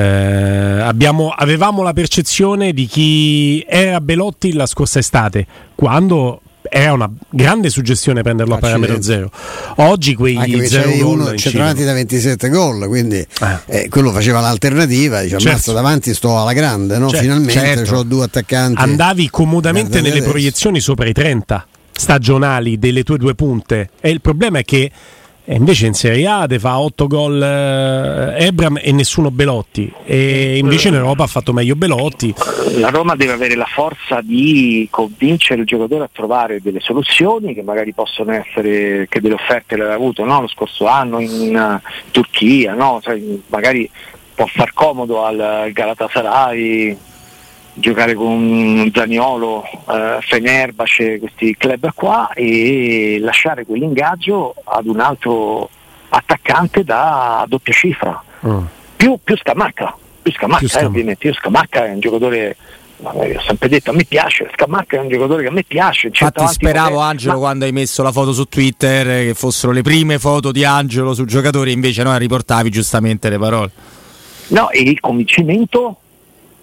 abbiamo- 0.81 1.29
avevamo 1.29 1.83
la 1.83 1.93
percezione 1.93 2.73
di 2.73 2.87
chi 2.87 3.63
era 3.69 4.01
Belotti 4.01 4.53
la 4.55 4.65
scorsa 4.67 4.99
estate, 5.01 5.47
quando 5.75 6.41
era 6.67 6.95
una 6.95 7.11
grande 7.29 7.69
suggestione 7.69 8.23
prenderlo 8.23 8.55
a 8.55 8.59
parametro 8.59 8.97
Accidenti. 8.97 9.31
zero. 9.77 9.87
Oggi 9.91 10.17
perché 10.17 10.67
zero 10.67 11.09
uno 11.11 11.35
centravanti 11.35 11.85
da 11.85 11.93
27 11.93 12.49
gol, 12.49 12.87
quindi 12.89 13.25
eh, 13.67 13.89
quello 13.91 14.11
faceva 14.13 14.41
l'alternativa, 14.41 15.21
dice 15.21 15.39
Certo. 15.39 15.73
davanti 15.75 16.15
sto 16.15 16.41
alla 16.41 16.55
grande, 16.55 16.97
no? 16.97 17.09
Certo, 17.11 17.23
finalmente 17.23 17.53
certo. 17.61 17.97
ho 17.97 18.03
due 18.03 18.25
attaccanti. 18.25 18.81
Andavi 18.81 19.29
comodamente 19.29 20.01
nelle 20.01 20.17
adesso. 20.17 20.31
proiezioni 20.31 20.81
sopra 20.81 21.07
i 21.07 21.13
30 21.13 21.67
stagionali 21.93 22.79
delle 22.79 23.03
tue 23.03 23.19
due 23.19 23.35
punte. 23.35 23.91
E 24.01 24.09
il 24.09 24.23
problema 24.23 24.59
è 24.59 24.65
che 24.65 24.91
eh, 25.47 25.55
invece 25.55 25.87
in 25.87 25.95
Serie 25.95 26.27
A 26.27 26.47
te 26.47 26.59
fa 26.59 26.79
8 26.79 27.07
gol 27.07 27.43
eh, 27.43 28.47
Ebram 28.47 28.79
e 28.81 28.93
nessuno 28.93 29.31
Belotti. 29.31 29.93
E 30.05 30.57
invece 30.57 30.89
in 30.89 30.95
Europa 30.95 31.25
ha 31.25 31.27
fatto 31.27 31.53
meglio 31.53 31.77
Belotti. 31.77 32.35
La 32.79 32.89
Roma 32.89 33.15
deve 33.15 33.33
avere 33.33 33.55
la 33.55 33.67
forza 33.67 34.21
di 34.23 34.89
convincere 34.91 35.61
il 35.61 35.67
giocatore 35.67 36.05
a 36.05 36.11
trovare 36.11 36.61
delle 36.63 36.81
soluzioni 36.81 37.53
che 37.55 37.63
magari 37.63 37.93
possono 37.93 38.33
essere, 38.33 39.07
che 39.09 39.21
delle 39.21 39.35
offerte 39.35 39.77
l'aveva 39.77 39.95
avuto 39.95 40.25
no? 40.25 40.41
lo 40.41 40.49
scorso 40.49 40.87
anno 40.87 41.21
in 41.21 41.55
eh, 41.55 41.83
Turchia, 42.11 42.73
no? 42.73 43.01
Cioè, 43.03 43.21
magari 43.49 43.89
può 44.35 44.47
far 44.47 44.73
comodo 44.73 45.25
al 45.25 45.71
Galatasaray 45.73 46.97
giocare 47.75 48.15
con 48.15 48.91
Zaniolo, 48.95 49.65
eh, 49.65 50.19
Fenerbahce, 50.21 51.19
questi 51.19 51.55
club 51.57 51.91
qua 51.95 52.31
e 52.33 53.19
lasciare 53.21 53.65
quell'ingaggio 53.65 54.55
ad 54.65 54.87
un 54.87 55.01
altro 55.01 55.69
attaccante 56.09 56.85
da 56.85 57.45
doppia 57.49 57.73
cifra 57.73 58.23
più, 58.97 59.19
più 59.23 59.37
Scamacca, 59.37 59.97
più 60.23 60.33
Scamacca, 60.33 60.59
Più 60.59 60.67
eh, 60.67 60.71
Scamacca. 60.71 60.89
ovviamente. 60.89 61.27
Io 61.27 61.35
Scamacca 61.35 61.87
è 61.87 61.91
un 61.91 62.01
giocatore, 62.01 62.57
ho 63.03 63.41
sempre 63.47 63.69
detto, 63.69 63.91
a 63.91 63.95
me 63.95 64.05
piace, 64.05 64.51
Scamacca 64.55 64.97
è 64.97 65.01
un 65.01 65.09
giocatore 65.09 65.43
che 65.43 65.49
a 65.49 65.53
me 65.53 65.65
piace. 65.65 66.07
Infatti 66.07 66.25
centravanti 66.25 66.55
speravo 66.55 66.89
potente, 66.89 67.11
Angelo 67.11 67.33
ma- 67.35 67.39
quando 67.39 67.65
hai 67.65 67.73
messo 67.73 68.03
la 68.03 68.13
foto 68.13 68.33
su 68.33 68.45
Twitter 68.45 69.11
eh, 69.11 69.25
che 69.27 69.35
fossero 69.35 69.73
le 69.73 69.83
prime 69.83 70.19
foto 70.19 70.53
di 70.53 70.65
Angelo 70.65 71.13
sul 71.15 71.27
giocatore, 71.27 71.71
invece 71.71 72.03
no, 72.03 72.17
riportavi 72.17 72.71
giustamente 72.71 73.29
le 73.29 73.39
parole. 73.39 73.71
No, 74.49 74.71
e 74.71 74.81
il 74.81 75.01
convincimento 75.01 75.99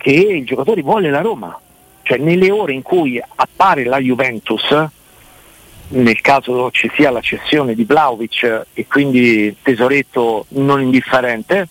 che 0.02 0.12
il 0.12 0.46
giocatore 0.46 0.82
vuole 0.82 1.10
la 1.10 1.22
Roma. 1.22 1.58
Cioè 2.02 2.18
nelle 2.18 2.50
ore 2.52 2.74
in 2.74 2.82
cui 2.82 3.22
appare 3.36 3.84
la 3.84 4.00
Juventus, 4.00 4.76
nel 5.90 6.22
caso 6.22 6.72
ci 6.72 6.92
sia 6.96 7.12
la 7.12 7.22
cessione 7.22 7.76
di 7.76 7.84
Vlaovic 7.84 8.66
e 8.74 8.88
quindi 8.88 9.56
tesoretto 9.62 10.46
non 10.50 10.82
indifferente 10.82 11.68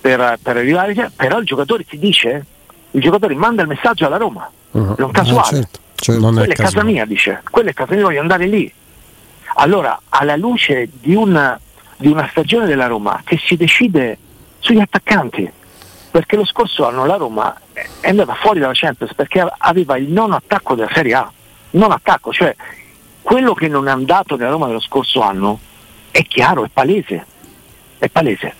per, 0.00 0.38
per 0.42 0.56
arrivare, 0.58 1.10
però 1.16 1.38
il 1.38 1.46
giocatore 1.46 1.84
ti 1.84 1.98
dice, 1.98 2.44
il 2.90 3.00
giocatore 3.00 3.34
manda 3.34 3.62
il 3.62 3.68
messaggio 3.68 4.06
alla 4.06 4.18
Roma, 4.18 4.50
Uh-huh. 4.74 4.96
un 4.98 5.12
casuale. 5.12 5.46
certo, 5.48 5.78
certo. 5.94 6.20
Non 6.20 6.32
è 6.32 6.38
quella 6.38 6.52
è 6.52 6.56
casa 6.56 6.82
mia, 6.82 7.04
dice, 7.04 7.42
quella 7.48 7.70
è 7.70 7.72
casa 7.72 7.94
mia, 7.94 8.02
voglio 8.02 8.20
andare 8.20 8.46
lì. 8.46 8.70
Allora, 9.54 9.98
alla 10.08 10.34
luce 10.34 10.88
di 11.00 11.14
una, 11.14 11.58
di 11.96 12.08
una 12.08 12.26
stagione 12.32 12.66
della 12.66 12.88
Roma 12.88 13.20
che 13.24 13.38
si 13.40 13.56
decide 13.56 14.18
sugli 14.58 14.80
attaccanti, 14.80 15.48
perché 16.14 16.36
lo 16.36 16.46
scorso 16.46 16.86
anno 16.86 17.06
la 17.06 17.16
Roma 17.16 17.60
è 17.72 18.10
andata 18.10 18.34
fuori 18.34 18.60
dalla 18.60 18.70
Champions 18.72 19.12
perché 19.14 19.44
aveva 19.58 19.96
il 19.96 20.08
nono 20.08 20.36
attacco 20.36 20.76
della 20.76 20.92
Serie 20.94 21.14
A, 21.14 21.32
non 21.70 21.90
attacco, 21.90 22.32
cioè 22.32 22.54
quello 23.20 23.52
che 23.52 23.66
non 23.66 23.88
è 23.88 23.90
andato 23.90 24.36
nella 24.36 24.50
Roma 24.50 24.68
dello 24.68 24.78
scorso 24.78 25.22
anno 25.22 25.58
è 26.12 26.22
chiaro, 26.22 26.64
è 26.64 26.68
palese, 26.68 27.26
è 27.98 28.08
palese. 28.08 28.54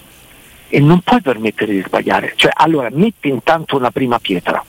E 0.67 0.81
non 0.81 0.99
puoi 1.03 1.21
permettere 1.21 1.75
di 1.75 1.83
sbagliare. 1.87 2.33
Cioè, 2.35 2.51
allora 2.53 2.89
metti 2.91 3.29
intanto 3.29 3.77
una 3.77 3.93
prima 3.93 4.19
pietra, 4.19 4.61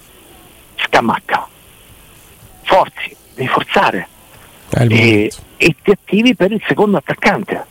scamacca, 0.75 1.47
forzi, 2.61 3.15
devi 3.33 3.47
forzare 3.47 4.07
e, 4.69 5.31
e 5.57 5.75
ti 5.81 5.89
attivi 5.89 6.35
per 6.35 6.51
il 6.51 6.61
secondo 6.67 6.97
attaccante. 6.97 7.65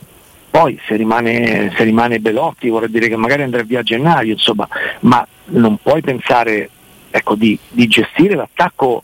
Poi 0.55 0.79
se 0.87 0.95
rimane, 0.95 1.73
se 1.75 1.83
rimane 1.83 2.19
Belotti 2.19 2.69
vorrei 2.69 2.89
dire 2.89 3.09
che 3.09 3.17
magari 3.17 3.43
andrà 3.43 3.61
via 3.63 3.81
a 3.81 3.83
gennaio, 3.83 4.31
insomma, 4.31 4.65
ma 5.01 5.27
non 5.47 5.75
puoi 5.83 5.99
pensare 5.99 6.69
ecco, 7.09 7.35
di, 7.35 7.59
di 7.67 7.87
gestire 7.87 8.35
l'attacco 8.35 9.03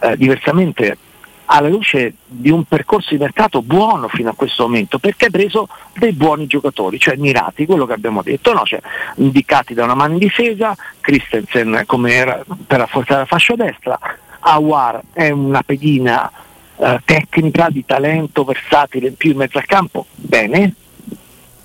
eh, 0.00 0.14
diversamente 0.18 0.98
alla 1.46 1.68
luce 1.68 2.16
di 2.26 2.50
un 2.50 2.64
percorso 2.64 3.14
di 3.14 3.16
mercato 3.16 3.62
buono 3.62 4.08
fino 4.08 4.28
a 4.28 4.34
questo 4.34 4.64
momento, 4.64 4.98
perché 4.98 5.28
ha 5.28 5.30
preso 5.30 5.68
dei 5.96 6.12
buoni 6.12 6.46
giocatori, 6.46 6.98
cioè 6.98 7.16
mirati, 7.16 7.64
quello 7.64 7.86
che 7.86 7.94
abbiamo 7.94 8.20
detto, 8.22 8.52
no? 8.52 8.64
cioè, 8.64 8.82
indicati 9.14 9.72
da 9.72 9.84
una 9.84 9.94
mano 9.94 10.12
in 10.12 10.18
difesa, 10.18 10.76
Christensen 11.00 11.84
come 11.86 12.12
era 12.12 12.44
per 12.66 12.78
rafforzare 12.78 13.20
la 13.20 13.26
fascia 13.26 13.54
destra, 13.54 13.98
Awar 14.40 15.00
è 15.14 15.30
una 15.30 15.62
pedina 15.62 16.30
eh, 16.76 17.00
tecnica, 17.06 17.70
di 17.70 17.86
talento, 17.86 18.44
versatile 18.44 19.08
in 19.08 19.16
più 19.16 19.30
in 19.30 19.38
mezzo 19.38 19.56
al 19.56 19.64
campo, 19.64 20.04
bene, 20.14 20.74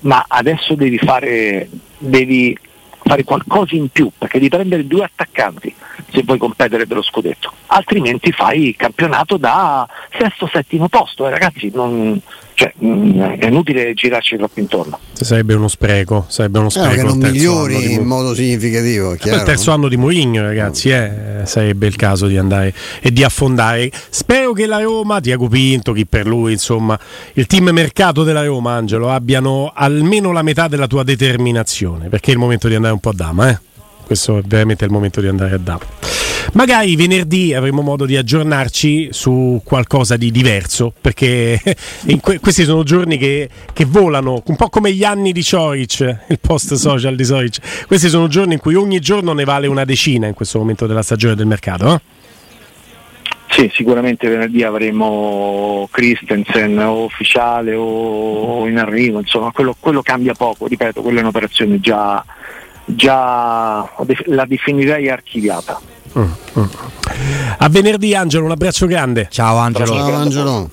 ma 0.06 0.24
adesso 0.28 0.74
devi 0.74 0.98
fare, 0.98 1.68
devi 1.98 2.56
fare 3.04 3.24
qualcosa 3.24 3.74
in 3.74 3.88
più 3.88 4.10
perché 4.16 4.38
devi 4.38 4.50
prendere 4.50 4.86
due 4.86 5.04
attaccanti 5.04 5.74
se 6.12 6.22
vuoi 6.24 6.38
competere 6.38 6.86
per 6.86 6.96
lo 6.96 7.02
scudetto, 7.02 7.52
altrimenti 7.66 8.32
fai 8.32 8.68
il 8.68 8.76
campionato 8.76 9.36
da 9.36 9.86
sesto 10.16 10.48
settimo 10.50 10.88
posto, 10.88 11.26
eh, 11.26 11.30
ragazzi, 11.30 11.70
non, 11.74 12.20
cioè, 12.56 12.72
mh, 12.74 13.36
è 13.38 13.46
inutile 13.48 13.92
girarci 13.92 14.36
troppo 14.38 14.60
intorno. 14.60 14.98
Sarebbe 15.12 15.52
uno 15.52 15.68
spreco, 15.68 16.24
sarebbe 16.28 16.58
uno 16.58 16.68
Eh, 16.68 16.70
spreco. 16.70 16.94
che 16.94 17.02
non 17.02 17.18
migliori 17.18 17.92
in 17.92 18.04
modo 18.04 18.34
significativo. 18.34 19.12
Eh, 19.12 19.18
chiaro, 19.18 19.36
il 19.38 19.44
terzo 19.44 19.68
no? 19.70 19.76
anno 19.76 19.88
di 19.88 19.96
Mourinho, 19.98 20.40
ragazzi, 20.40 20.88
eh, 20.88 21.42
sarebbe 21.44 21.86
il 21.86 21.96
caso 21.96 22.26
di 22.26 22.38
andare 22.38 22.72
e 23.02 23.12
di 23.12 23.22
affondare. 23.22 23.90
Spero 24.08 24.52
che 24.54 24.64
la 24.64 24.80
Roma, 24.80 25.20
Tiago 25.20 25.48
Pinto, 25.48 25.92
chi 25.92 26.06
per 26.06 26.26
lui, 26.26 26.52
insomma, 26.52 26.98
il 27.34 27.46
team 27.46 27.68
mercato 27.68 28.24
della 28.24 28.42
Roma, 28.42 28.72
Angelo, 28.72 29.10
abbiano 29.10 29.70
almeno 29.74 30.32
la 30.32 30.42
metà 30.42 30.66
della 30.66 30.86
tua 30.86 31.02
determinazione, 31.02 32.08
perché 32.08 32.30
è 32.30 32.34
il 32.34 32.40
momento 32.40 32.68
di 32.68 32.74
andare 32.74 32.94
un 32.94 33.00
po' 33.00 33.10
a 33.10 33.14
dama, 33.14 33.50
eh? 33.50 33.58
Questo 34.06 34.38
è 34.38 34.42
veramente 34.46 34.84
il 34.86 34.90
momento 34.90 35.20
di 35.20 35.26
andare 35.28 35.54
a 35.54 35.58
dama. 35.58 36.15
Magari 36.52 36.96
venerdì 36.96 37.54
avremo 37.54 37.82
modo 37.82 38.06
di 38.06 38.16
aggiornarci 38.16 39.08
su 39.10 39.60
qualcosa 39.64 40.16
di 40.16 40.30
diverso, 40.30 40.92
perché 41.00 41.60
que- 42.20 42.40
questi 42.40 42.64
sono 42.64 42.82
giorni 42.82 43.18
che, 43.18 43.48
che 43.72 43.84
volano, 43.84 44.42
un 44.46 44.56
po' 44.56 44.68
come 44.68 44.92
gli 44.92 45.04
anni 45.04 45.32
di 45.32 45.42
Cioric, 45.42 46.24
il 46.28 46.38
post 46.40 46.74
social 46.74 47.14
di 47.14 47.24
Cioric. 47.24 47.86
Questi 47.86 48.08
sono 48.08 48.28
giorni 48.28 48.54
in 48.54 48.60
cui 48.60 48.74
ogni 48.74 49.00
giorno 49.00 49.32
ne 49.32 49.44
vale 49.44 49.66
una 49.66 49.84
decina 49.84 50.26
in 50.26 50.34
questo 50.34 50.58
momento 50.58 50.86
della 50.86 51.02
stagione 51.02 51.34
del 51.34 51.46
mercato. 51.46 51.94
eh? 51.94 52.00
Sì, 53.48 53.70
sicuramente 53.72 54.28
venerdì 54.28 54.62
avremo 54.62 55.88
Christensen 55.90 56.78
o 56.78 57.04
ufficiale 57.04 57.74
o 57.74 58.66
in 58.66 58.76
arrivo, 58.76 59.20
insomma, 59.20 59.50
quello, 59.50 59.74
quello 59.78 60.02
cambia 60.02 60.34
poco, 60.34 60.66
ripeto, 60.66 61.00
quella 61.00 61.20
è 61.20 61.22
un'operazione 61.22 61.80
già, 61.80 62.22
già 62.84 63.88
la 64.26 64.44
definirei 64.44 65.08
archiviata. 65.08 65.80
A 67.58 67.68
venerdì 67.68 68.14
Angelo, 68.14 68.44
un 68.44 68.50
abbraccio 68.52 68.86
grande. 68.86 69.28
Ciao 69.30 69.56
Angelo. 69.56 69.86
Ciao 69.94 70.14
Angelo. 70.14 70.70